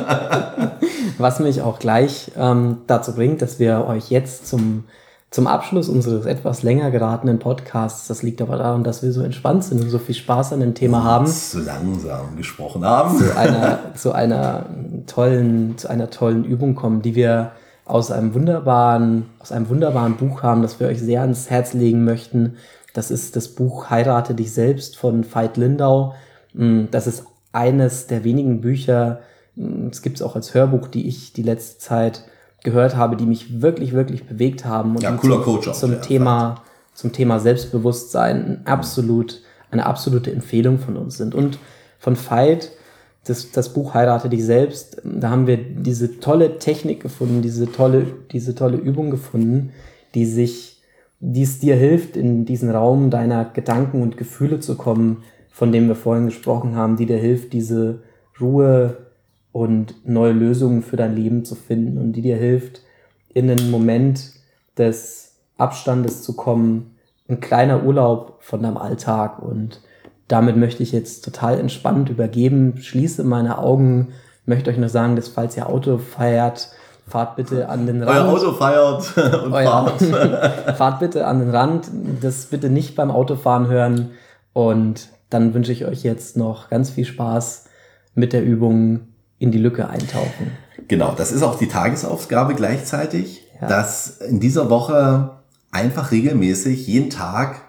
was 1.17 1.39
mich 1.39 1.61
auch 1.61 1.79
gleich 1.79 2.31
ähm, 2.37 2.77
dazu 2.87 3.13
bringt, 3.13 3.41
dass 3.41 3.59
wir 3.59 3.85
euch 3.87 4.09
jetzt 4.09 4.47
zum 4.47 4.85
zum 5.31 5.47
Abschluss 5.47 5.89
unseres 5.89 6.25
etwas 6.25 6.63
länger 6.63 6.91
geratenen 6.91 7.39
Podcasts, 7.39 8.07
das 8.07 8.23
liegt 8.23 8.41
aber 8.41 8.57
daran, 8.57 8.83
dass 8.83 9.03
wir 9.03 9.11
so 9.11 9.21
entspannt 9.21 9.65
sind 9.65 9.81
und 9.81 9.89
so 9.89 9.99
viel 9.99 10.15
Spaß 10.15 10.53
an 10.53 10.61
dem 10.61 10.75
Thema 10.75 11.03
haben. 11.03 11.27
So 11.27 11.59
langsam 11.59 12.37
gesprochen 12.37 12.85
haben. 12.85 13.17
Zu 13.17 13.35
einer, 13.35 13.79
zu 13.95 14.13
einer 14.13 14.65
tollen, 15.07 15.77
zu 15.77 15.89
einer 15.89 16.09
tollen 16.09 16.45
Übung 16.45 16.75
kommen, 16.75 17.01
die 17.01 17.15
wir 17.15 17.51
aus 17.85 18.11
einem 18.11 18.33
wunderbaren, 18.33 19.25
aus 19.39 19.51
einem 19.51 19.69
wunderbaren 19.69 20.15
Buch 20.15 20.41
haben, 20.41 20.61
das 20.61 20.79
wir 20.79 20.87
euch 20.87 21.01
sehr 21.01 21.21
ans 21.21 21.49
Herz 21.49 21.73
legen 21.73 22.03
möchten. 22.03 22.55
Das 22.93 23.11
ist 23.11 23.35
das 23.35 23.49
Buch 23.49 23.89
Heirate 23.89 24.33
dich 24.33 24.53
selbst 24.53 24.97
von 24.97 25.25
Veit 25.31 25.57
Lindau. 25.57 26.15
Mm, 26.53 26.85
das 26.91 27.07
ist 27.07 27.25
eines 27.51 28.07
der 28.07 28.23
wenigen 28.23 28.61
Bücher, 28.61 29.19
mm, 29.55 29.87
es 29.91 30.01
gibt 30.01 30.15
es 30.15 30.21
auch 30.21 30.35
als 30.35 30.53
Hörbuch, 30.53 30.87
die 30.87 31.07
ich 31.07 31.33
die 31.33 31.43
letzte 31.43 31.77
Zeit 31.79 32.23
gehört 32.65 32.97
habe, 32.97 33.15
die 33.15 33.25
mich 33.25 33.61
wirklich, 33.61 33.93
wirklich 33.93 34.25
bewegt 34.25 34.65
haben 34.65 34.95
und 34.95 35.03
ja, 35.03 35.11
cooler 35.13 35.35
zum, 35.35 35.43
Coach 35.43 35.67
auch, 35.69 35.73
zum 35.73 36.01
Thema, 36.01 36.63
zum 36.93 37.13
Thema 37.13 37.39
Selbstbewusstsein 37.39 38.61
absolut, 38.65 39.41
eine 39.71 39.85
absolute 39.85 40.31
Empfehlung 40.31 40.79
von 40.79 40.97
uns 40.97 41.15
sind. 41.15 41.33
Und 41.33 41.59
von 41.99 42.17
Veit, 42.17 42.71
das, 43.23 43.51
das 43.51 43.73
Buch 43.73 43.93
Heirate 43.93 44.27
dich 44.27 44.43
selbst, 44.43 45.01
da 45.03 45.29
haben 45.29 45.47
wir 45.47 45.57
diese 45.57 46.19
tolle 46.19 46.57
Technik 46.59 47.01
gefunden, 47.01 47.41
diese 47.41 47.71
tolle, 47.71 48.07
diese 48.31 48.55
tolle 48.55 48.77
Übung 48.77 49.09
gefunden, 49.09 49.71
die 50.13 50.25
sich, 50.25 50.81
die 51.19 51.43
es 51.43 51.59
dir 51.59 51.75
hilft, 51.75 52.17
in 52.17 52.45
diesen 52.45 52.69
Raum 52.69 53.09
deiner 53.09 53.45
Gedanken 53.45 54.01
und 54.01 54.17
Gefühle 54.17 54.59
zu 54.59 54.75
kommen, 54.75 55.23
von 55.49 55.71
dem 55.71 55.87
wir 55.87 55.95
vorhin 55.95 56.25
gesprochen 56.25 56.75
haben, 56.75 56.97
die 56.97 57.05
dir 57.05 57.17
hilft, 57.17 57.53
diese 57.53 58.01
Ruhe 58.39 59.04
und 59.55 60.05
neue 60.05 60.33
Lösungen 60.33 60.83
für 60.83 60.97
dein 60.97 61.15
Leben 61.15 61.45
zu 61.45 61.55
finden 61.55 61.97
und 61.97 62.11
die 62.11 62.21
dir 62.21 62.35
hilft, 62.35 62.81
in 63.33 63.49
einen 63.49 63.71
Moment 63.71 64.33
des 64.77 65.37
Abstandes 65.57 66.23
zu 66.23 66.35
kommen, 66.35 66.97
ein 67.29 67.39
kleiner 67.39 67.83
Urlaub 67.83 68.39
von 68.41 68.61
deinem 68.61 68.75
Alltag 68.75 69.41
und 69.41 69.79
damit 70.27 70.57
möchte 70.57 70.83
ich 70.83 70.91
jetzt 70.91 71.23
total 71.23 71.57
entspannt 71.57 72.09
übergeben, 72.09 72.79
schließe 72.81 73.23
meine 73.23 73.57
Augen, 73.57 74.09
möchte 74.45 74.71
euch 74.71 74.77
nur 74.77 74.89
sagen, 74.89 75.15
dass 75.15 75.29
falls 75.29 75.55
ihr 75.55 75.69
Auto 75.69 75.99
feiert, 75.99 76.71
fahrt 77.07 77.37
bitte 77.37 77.69
an 77.69 77.87
den 77.87 78.03
Rand. 78.03 78.25
Euer 78.25 78.33
Auto 78.33 78.51
feiert 78.51 79.17
und 79.45 79.53
euer, 79.53 79.63
fahrt. 79.63 80.01
fahrt 80.77 80.99
bitte 80.99 81.27
an 81.27 81.39
den 81.39 81.51
Rand, 81.51 81.89
das 82.19 82.47
bitte 82.47 82.69
nicht 82.69 82.97
beim 82.97 83.09
Autofahren 83.09 83.67
hören 83.67 84.11
und 84.51 85.07
dann 85.29 85.53
wünsche 85.53 85.71
ich 85.71 85.85
euch 85.85 86.03
jetzt 86.03 86.35
noch 86.35 86.69
ganz 86.69 86.89
viel 86.89 87.05
Spaß 87.05 87.69
mit 88.15 88.33
der 88.33 88.43
Übung 88.43 89.14
in 89.39 89.51
die 89.51 89.57
Lücke 89.57 89.89
eintauchen. 89.89 90.51
Genau, 90.87 91.13
das 91.15 91.31
ist 91.31 91.43
auch 91.43 91.57
die 91.57 91.67
Tagesaufgabe 91.67 92.55
gleichzeitig, 92.55 93.43
ja. 93.61 93.67
dass 93.67 94.17
in 94.21 94.39
dieser 94.39 94.69
Woche 94.69 95.39
einfach 95.71 96.11
regelmäßig 96.11 96.87
jeden 96.87 97.09
Tag 97.09 97.61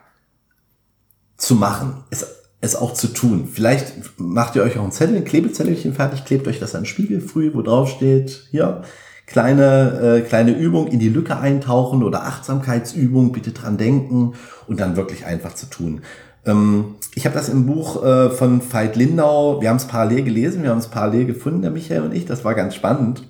zu 1.36 1.54
machen, 1.54 2.04
es, 2.10 2.26
es 2.60 2.76
auch 2.76 2.94
zu 2.94 3.08
tun. 3.08 3.48
Vielleicht 3.52 4.18
macht 4.18 4.56
ihr 4.56 4.62
euch 4.62 4.78
auch 4.78 4.84
ein 4.84 4.92
Zettel, 4.92 5.16
ein 5.16 5.24
Klebezettelchen 5.24 5.94
fertig, 5.94 6.24
klebt 6.24 6.46
euch 6.46 6.58
das 6.58 6.74
an 6.74 6.82
den 6.82 6.86
Spiegel 6.86 7.20
früh, 7.20 7.52
wo 7.54 7.62
drauf 7.62 7.88
steht, 7.88 8.46
hier, 8.50 8.82
kleine, 9.26 10.18
äh, 10.18 10.20
kleine 10.22 10.52
Übung 10.52 10.86
in 10.86 10.98
die 10.98 11.08
Lücke 11.08 11.36
eintauchen 11.36 12.02
oder 12.02 12.22
Achtsamkeitsübung, 12.22 13.32
bitte 13.32 13.50
dran 13.50 13.76
denken 13.76 14.34
und 14.66 14.80
dann 14.80 14.96
wirklich 14.96 15.26
einfach 15.26 15.54
zu 15.54 15.66
tun. 15.66 16.02
Ähm, 16.46 16.94
ich 17.14 17.26
habe 17.26 17.34
das 17.34 17.48
im 17.48 17.66
Buch 17.66 18.02
äh, 18.04 18.30
von 18.30 18.62
Veit 18.72 18.96
Lindau, 18.96 19.60
wir 19.60 19.68
haben 19.68 19.76
es 19.76 19.86
parallel 19.86 20.22
gelesen, 20.22 20.62
wir 20.62 20.70
haben 20.70 20.78
es 20.78 20.88
parallel 20.88 21.26
gefunden, 21.26 21.62
der 21.62 21.70
Michael 21.70 22.02
und 22.02 22.14
ich. 22.14 22.24
Das 22.24 22.44
war 22.44 22.54
ganz 22.54 22.74
spannend. 22.74 23.28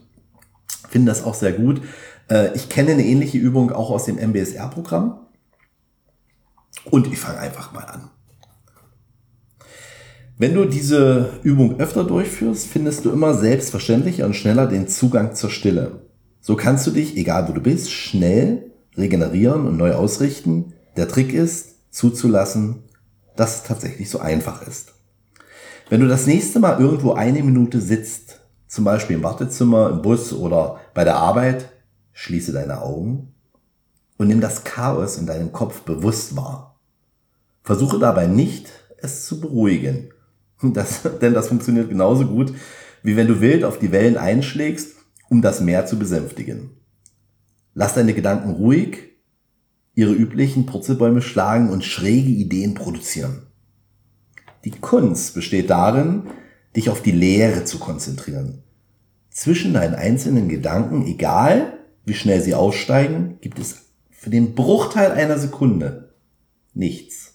Finde 0.89 1.11
das 1.11 1.25
auch 1.25 1.35
sehr 1.35 1.53
gut. 1.53 1.81
Äh, 2.29 2.55
ich 2.55 2.69
kenne 2.69 2.93
eine 2.93 3.05
ähnliche 3.05 3.39
Übung 3.39 3.73
auch 3.73 3.91
aus 3.91 4.05
dem 4.05 4.19
MBSR-Programm. 4.19 5.19
Und 6.91 7.07
ich 7.09 7.19
fange 7.19 7.39
einfach 7.39 7.73
mal 7.73 7.85
an. 7.85 8.11
Wenn 10.39 10.55
du 10.55 10.67
diese 10.67 11.31
Übung 11.43 11.81
öfter 11.81 12.05
durchführst, 12.05 12.67
findest 12.67 13.05
du 13.05 13.11
immer 13.11 13.35
selbstverständlicher 13.35 14.27
und 14.27 14.37
schneller 14.37 14.67
den 14.67 14.87
Zugang 14.87 15.35
zur 15.35 15.49
Stille. 15.49 16.03
So 16.41 16.57
kannst 16.57 16.87
du 16.87 16.91
dich, 16.91 17.17
egal 17.17 17.49
wo 17.49 17.53
du 17.53 17.61
bist, 17.63 17.91
schnell 17.91 18.71
regenerieren 18.97 19.67
und 19.67 19.79
neu 19.79 19.95
ausrichten. 19.95 20.75
Der 20.97 21.09
Trick 21.09 21.33
ist, 21.33 21.77
zuzulassen, 21.91 22.85
dass 23.37 23.57
es 23.57 23.63
tatsächlich 23.63 24.11
so 24.11 24.19
einfach 24.19 24.67
ist. 24.67 24.95
Wenn 25.89 26.01
du 26.01 26.09
das 26.09 26.27
nächste 26.27 26.59
Mal 26.59 26.81
irgendwo 26.81 27.13
eine 27.13 27.43
Minute 27.43 27.81
sitzt, 27.81 28.41
zum 28.67 28.85
Beispiel 28.85 29.17
im 29.17 29.23
Wartezimmer, 29.23 29.91
im 29.91 30.03
Bus 30.03 30.33
oder 30.33 30.81
bei 30.95 31.05
der 31.05 31.17
Arbeit, 31.17 31.71
schließe 32.13 32.53
deine 32.53 32.83
Augen 32.83 33.35
und 34.17 34.29
nimm 34.29 34.41
das 34.41 34.65
Chaos 34.65 35.19
in 35.19 35.27
deinem 35.27 35.53
Kopf 35.53 35.83
bewusst 35.83 36.37
wahr. 36.37 36.81
Versuche 37.63 37.99
dabei 37.99 38.27
nicht, 38.27 38.69
es 38.99 39.27
zu 39.27 39.41
beruhigen. 39.41 40.11
Das, 40.63 41.03
denn 41.21 41.35
das 41.35 41.49
funktioniert 41.49 41.91
genauso 41.91 42.25
gut, 42.27 42.55
wie 43.03 43.15
wenn 43.15 43.27
du 43.27 43.43
wild 43.43 43.63
auf 43.63 43.79
die 43.79 43.93
Wellen 43.93 44.17
einschlägst, 44.17 44.97
um 45.29 45.43
das 45.43 45.61
Meer 45.61 45.85
zu 45.85 45.99
besänftigen. 45.99 46.71
Lass 47.75 47.93
deine 47.93 48.15
Gedanken 48.15 48.53
ruhig 48.53 49.16
ihre 49.97 50.13
üblichen 50.13 50.67
Purzelbäume 50.67 51.23
schlagen 51.23 51.71
und 51.71 51.85
schräge 51.85 52.29
Ideen 52.29 52.75
produzieren. 52.75 53.47
Die 54.65 54.71
Kunst 54.71 55.35
besteht 55.35 55.71
darin, 55.71 56.25
dich 56.77 56.91
auf 56.91 57.03
die 57.03 57.13
Lehre 57.13 57.65
zu 57.65 57.79
konzentrieren. 57.79 58.63
Zwischen 59.31 59.73
deinen 59.73 59.95
einzelnen 59.95 60.49
Gedanken, 60.49 61.07
egal 61.07 61.79
wie 62.05 62.15
schnell 62.15 62.41
sie 62.43 62.55
aussteigen, 62.55 63.39
gibt 63.41 63.59
es 63.59 63.87
für 64.11 64.31
den 64.31 64.55
Bruchteil 64.55 65.13
einer 65.13 65.39
Sekunde 65.39 66.15
nichts. 66.75 67.35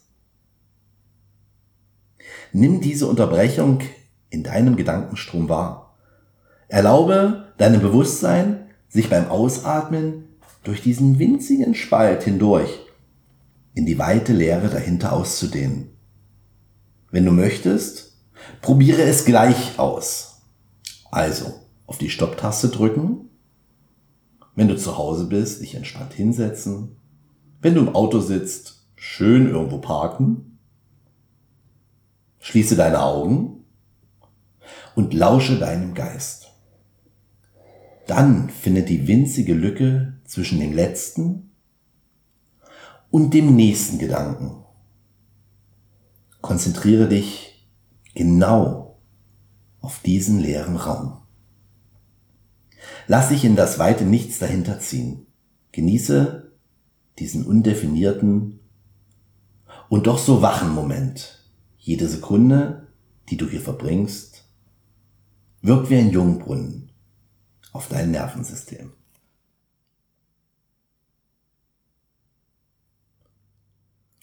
Nimm 2.54 2.80
diese 2.80 3.08
Unterbrechung 3.08 3.80
in 4.30 4.43
deinem 4.43 4.76
Gedankenstrom 4.76 5.50
wahr. 5.50 5.97
Erlaube 6.67 7.54
deinem 7.58 7.82
Bewusstsein, 7.82 8.69
sich 8.88 9.10
beim 9.10 9.30
Ausatmen 9.30 10.26
durch 10.63 10.82
diesen 10.82 11.19
winzigen 11.19 11.76
Spalt 11.76 12.24
hindurch 12.24 12.80
in 13.74 13.86
die 13.86 13.97
weite 13.97 14.34
Leere 14.34 14.69
dahinter 14.69 15.13
auszudehnen. 15.13 15.89
Wenn 17.10 17.26
du 17.26 17.32
möchtest, 17.32 18.17
probiere 18.62 19.02
es 19.04 19.26
gleich 19.26 19.80
aus. 19.80 20.41
Also, 21.10 21.54
auf 21.88 21.97
die 21.97 22.10
Stopptaste 22.10 22.69
drücken. 22.69 23.30
Wenn 24.56 24.67
du 24.67 24.78
zu 24.78 24.97
Hause 24.97 25.28
bist, 25.28 25.62
dich 25.62 25.76
entspannt 25.76 26.13
hinsetzen. 26.13 26.97
Wenn 27.62 27.76
du 27.76 27.82
im 27.82 27.95
Auto 27.95 28.19
sitzt, 28.19 28.88
schön 28.95 29.50
irgendwo 29.50 29.80
parken. 29.80 30.58
Schließe 32.39 32.76
deine 32.76 33.02
Augen 33.02 33.65
und 34.95 35.13
lausche 35.13 35.58
deinem 35.58 35.93
Geist. 35.93 36.52
Dann 38.08 38.50
findet 38.50 38.89
die 38.89 39.08
winzige 39.08 39.54
Lücke 39.54 40.11
zwischen 40.32 40.62
dem 40.62 40.72
letzten 40.72 41.52
und 43.10 43.34
dem 43.34 43.54
nächsten 43.54 44.00
Gedanken. 44.00 44.63
Konzentriere 46.39 47.10
dich 47.10 47.70
genau 48.15 49.02
auf 49.82 50.00
diesen 50.00 50.39
leeren 50.39 50.78
Raum. 50.78 51.17
Lass 53.08 53.28
dich 53.28 53.44
in 53.44 53.58
das 53.58 53.78
weite 53.78 54.06
Nichts 54.06 54.39
dahinter 54.39 54.80
ziehen. 54.80 55.28
Genieße 55.74 56.54
diesen 57.20 57.46
undefinierten 57.46 58.62
und 59.89 60.08
doch 60.08 60.17
so 60.17 60.41
wachen 60.41 60.74
Moment. 60.74 61.46
Jede 61.78 62.08
Sekunde, 62.08 62.88
die 63.28 63.36
du 63.36 63.50
hier 63.50 63.60
verbringst, 63.60 64.46
wirkt 65.62 65.89
wie 65.89 65.98
ein 65.98 66.12
Jungbrunnen 66.12 66.94
auf 67.74 67.89
dein 67.89 68.12
Nervensystem. 68.12 68.94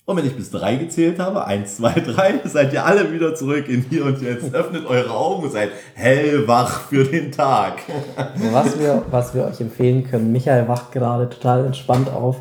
Und 0.09 0.17
wenn 0.17 0.25
ich 0.25 0.37
bis 0.37 0.51
drei 0.51 0.77
gezählt 0.77 1.19
habe, 1.19 1.45
eins, 1.45 1.77
zwei, 1.77 1.93
drei, 1.93 2.41
seid 2.45 2.73
ihr 2.73 2.87
alle 2.87 3.13
wieder 3.13 3.35
zurück 3.35 3.69
in 3.69 3.85
hier 3.91 4.07
und 4.07 4.23
jetzt. 4.23 4.55
Öffnet 4.55 4.87
eure 4.87 5.11
Augen 5.11 5.43
und 5.43 5.53
seid 5.53 5.69
hellwach 5.93 6.81
für 6.89 7.05
den 7.05 7.31
Tag. 7.31 7.81
Was 8.51 8.79
wir, 8.79 9.03
was 9.11 9.35
wir 9.35 9.45
euch 9.45 9.61
empfehlen 9.61 10.05
können, 10.05 10.33
Michael 10.33 10.67
wacht 10.67 10.93
gerade 10.93 11.29
total 11.29 11.67
entspannt 11.67 12.11
auf. 12.11 12.41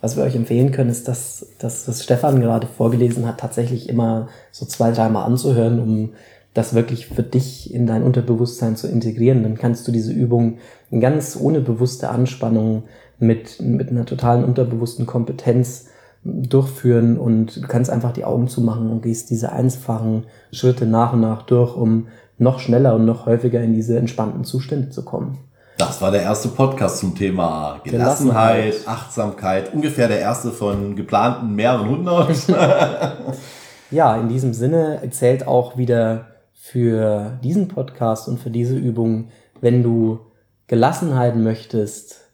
Was 0.00 0.16
wir 0.16 0.22
euch 0.22 0.36
empfehlen 0.36 0.70
können, 0.70 0.88
ist, 0.88 1.08
dass, 1.08 1.48
dass 1.58 1.84
das 1.84 2.04
Stefan 2.04 2.40
gerade 2.40 2.68
vorgelesen 2.68 3.26
hat, 3.26 3.40
tatsächlich 3.40 3.88
immer 3.88 4.28
so 4.52 4.64
zwei, 4.64 4.92
dreimal 4.92 5.24
anzuhören, 5.24 5.80
um 5.80 6.10
das 6.54 6.74
wirklich 6.74 7.08
für 7.08 7.24
dich 7.24 7.74
in 7.74 7.88
dein 7.88 8.04
Unterbewusstsein 8.04 8.76
zu 8.76 8.86
integrieren. 8.86 9.42
Dann 9.42 9.58
kannst 9.58 9.88
du 9.88 9.90
diese 9.90 10.12
Übung 10.12 10.58
ganz 11.00 11.36
ohne 11.36 11.60
bewusste 11.60 12.10
Anspannung 12.10 12.84
mit, 13.18 13.60
mit 13.60 13.88
einer 13.88 14.06
totalen 14.06 14.44
unterbewussten 14.44 15.06
Kompetenz 15.06 15.89
durchführen 16.22 17.18
und 17.18 17.56
du 17.56 17.66
kannst 17.66 17.90
einfach 17.90 18.12
die 18.12 18.24
Augen 18.24 18.48
zumachen 18.48 18.90
und 18.90 19.02
gehst 19.02 19.30
diese 19.30 19.52
einfachen 19.52 20.24
Schritte 20.52 20.86
nach 20.86 21.12
und 21.14 21.20
nach 21.20 21.42
durch, 21.42 21.76
um 21.76 22.08
noch 22.36 22.58
schneller 22.58 22.94
und 22.94 23.04
noch 23.04 23.26
häufiger 23.26 23.60
in 23.62 23.74
diese 23.74 23.98
entspannten 23.98 24.44
Zustände 24.44 24.90
zu 24.90 25.04
kommen. 25.04 25.38
Das 25.78 26.02
war 26.02 26.10
der 26.10 26.22
erste 26.22 26.48
Podcast 26.48 26.98
zum 26.98 27.14
Thema 27.14 27.80
Gelassenheit, 27.84 28.64
Gelassenheit. 28.64 28.88
Achtsamkeit. 28.88 29.74
Ungefähr 29.74 30.08
der 30.08 30.20
erste 30.20 30.50
von 30.50 30.94
geplanten 30.94 31.54
mehreren 31.54 31.88
hundert. 31.88 32.36
ja, 33.90 34.14
in 34.16 34.28
diesem 34.28 34.52
Sinne 34.52 35.00
zählt 35.10 35.46
auch 35.46 35.78
wieder 35.78 36.26
für 36.52 37.38
diesen 37.42 37.68
Podcast 37.68 38.28
und 38.28 38.38
für 38.38 38.50
diese 38.50 38.76
Übung, 38.76 39.30
wenn 39.62 39.82
du 39.82 40.20
Gelassenheit 40.66 41.36
möchtest, 41.36 42.28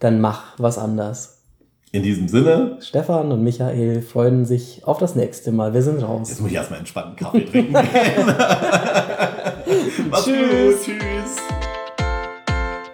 dann 0.00 0.20
mach 0.20 0.58
was 0.58 0.76
anders. 0.76 1.39
In 1.92 2.04
diesem 2.04 2.28
Sinne. 2.28 2.76
Stefan 2.80 3.32
und 3.32 3.42
Michael 3.42 4.00
freuen 4.02 4.44
sich 4.44 4.82
auf 4.84 4.98
das 4.98 5.16
nächste 5.16 5.50
Mal. 5.50 5.74
Wir 5.74 5.82
sind 5.82 6.00
raus. 6.02 6.28
Jetzt 6.28 6.40
muss 6.40 6.50
ich 6.50 6.56
erstmal 6.56 6.78
entspannten 6.78 7.16
Kaffee 7.16 7.44
trinken. 7.44 7.72
Mach's 10.10 10.24
Tschüss. 10.24 10.86
Gut. 10.86 10.94
Tschüss. 10.96 11.36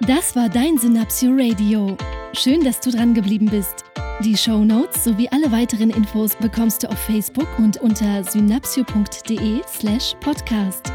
Das 0.06 0.34
war 0.34 0.48
dein 0.48 0.78
Synapsio 0.78 1.30
Radio. 1.36 1.94
Schön, 2.32 2.64
dass 2.64 2.80
du 2.80 2.90
dran 2.90 3.12
geblieben 3.12 3.46
bist. 3.50 3.84
Die 4.24 4.36
Show 4.36 4.64
Notes 4.64 5.04
sowie 5.04 5.28
alle 5.30 5.52
weiteren 5.52 5.90
Infos 5.90 6.34
bekommst 6.36 6.82
du 6.82 6.88
auf 6.88 6.98
Facebook 6.98 7.48
und 7.58 7.78
unter 7.82 8.24
synapsio.de/slash 8.24 10.14
podcast. 10.20 10.90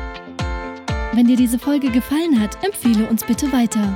Wenn 1.14 1.28
dir 1.28 1.36
diese 1.36 1.60
Folge 1.60 1.92
gefallen 1.92 2.40
hat, 2.40 2.58
empfehle 2.64 3.08
uns 3.08 3.24
bitte 3.24 3.52
weiter. 3.54 3.96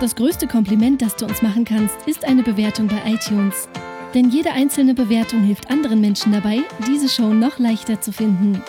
Das 0.00 0.16
größte 0.16 0.46
Kompliment, 0.46 1.02
das 1.02 1.14
du 1.16 1.26
uns 1.26 1.42
machen 1.42 1.66
kannst, 1.66 1.94
ist 2.06 2.24
eine 2.24 2.42
Bewertung 2.42 2.86
bei 2.86 3.02
iTunes. 3.04 3.68
Denn 4.14 4.30
jede 4.30 4.50
einzelne 4.50 4.94
Bewertung 4.94 5.42
hilft 5.42 5.70
anderen 5.70 6.00
Menschen 6.00 6.32
dabei, 6.32 6.62
diese 6.86 7.06
Show 7.06 7.34
noch 7.34 7.58
leichter 7.58 8.00
zu 8.00 8.10
finden. 8.10 8.62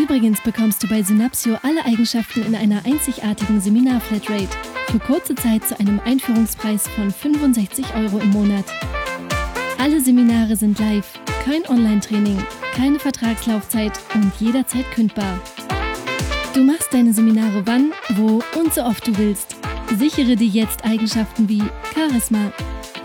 Übrigens 0.00 0.40
bekommst 0.40 0.84
du 0.84 0.88
bei 0.88 1.02
Synapsio 1.02 1.58
alle 1.64 1.84
Eigenschaften 1.84 2.44
in 2.44 2.54
einer 2.54 2.86
einzigartigen 2.86 3.60
Seminar-Flatrate 3.60 4.56
für 4.86 5.00
kurze 5.00 5.34
Zeit 5.34 5.66
zu 5.66 5.78
einem 5.80 6.00
Einführungspreis 6.04 6.86
von 6.86 7.10
65 7.10 7.84
Euro 7.96 8.18
im 8.18 8.30
Monat. 8.30 8.64
Alle 9.78 10.00
Seminare 10.00 10.54
sind 10.54 10.78
live, 10.78 11.18
kein 11.44 11.66
Online-Training, 11.68 12.38
keine 12.76 13.00
Vertragslaufzeit 13.00 13.98
und 14.14 14.32
jederzeit 14.38 14.88
kündbar. 14.92 15.40
Du 16.54 16.62
machst 16.62 16.94
deine 16.94 17.12
Seminare 17.12 17.62
wann, 17.66 17.92
wo 18.10 18.42
und 18.60 18.72
so 18.72 18.84
oft 18.84 19.06
du 19.06 19.18
willst 19.18 19.61
Sichere 19.98 20.36
dir 20.36 20.46
jetzt 20.46 20.84
Eigenschaften 20.84 21.48
wie 21.48 21.64
Charisma, 21.94 22.52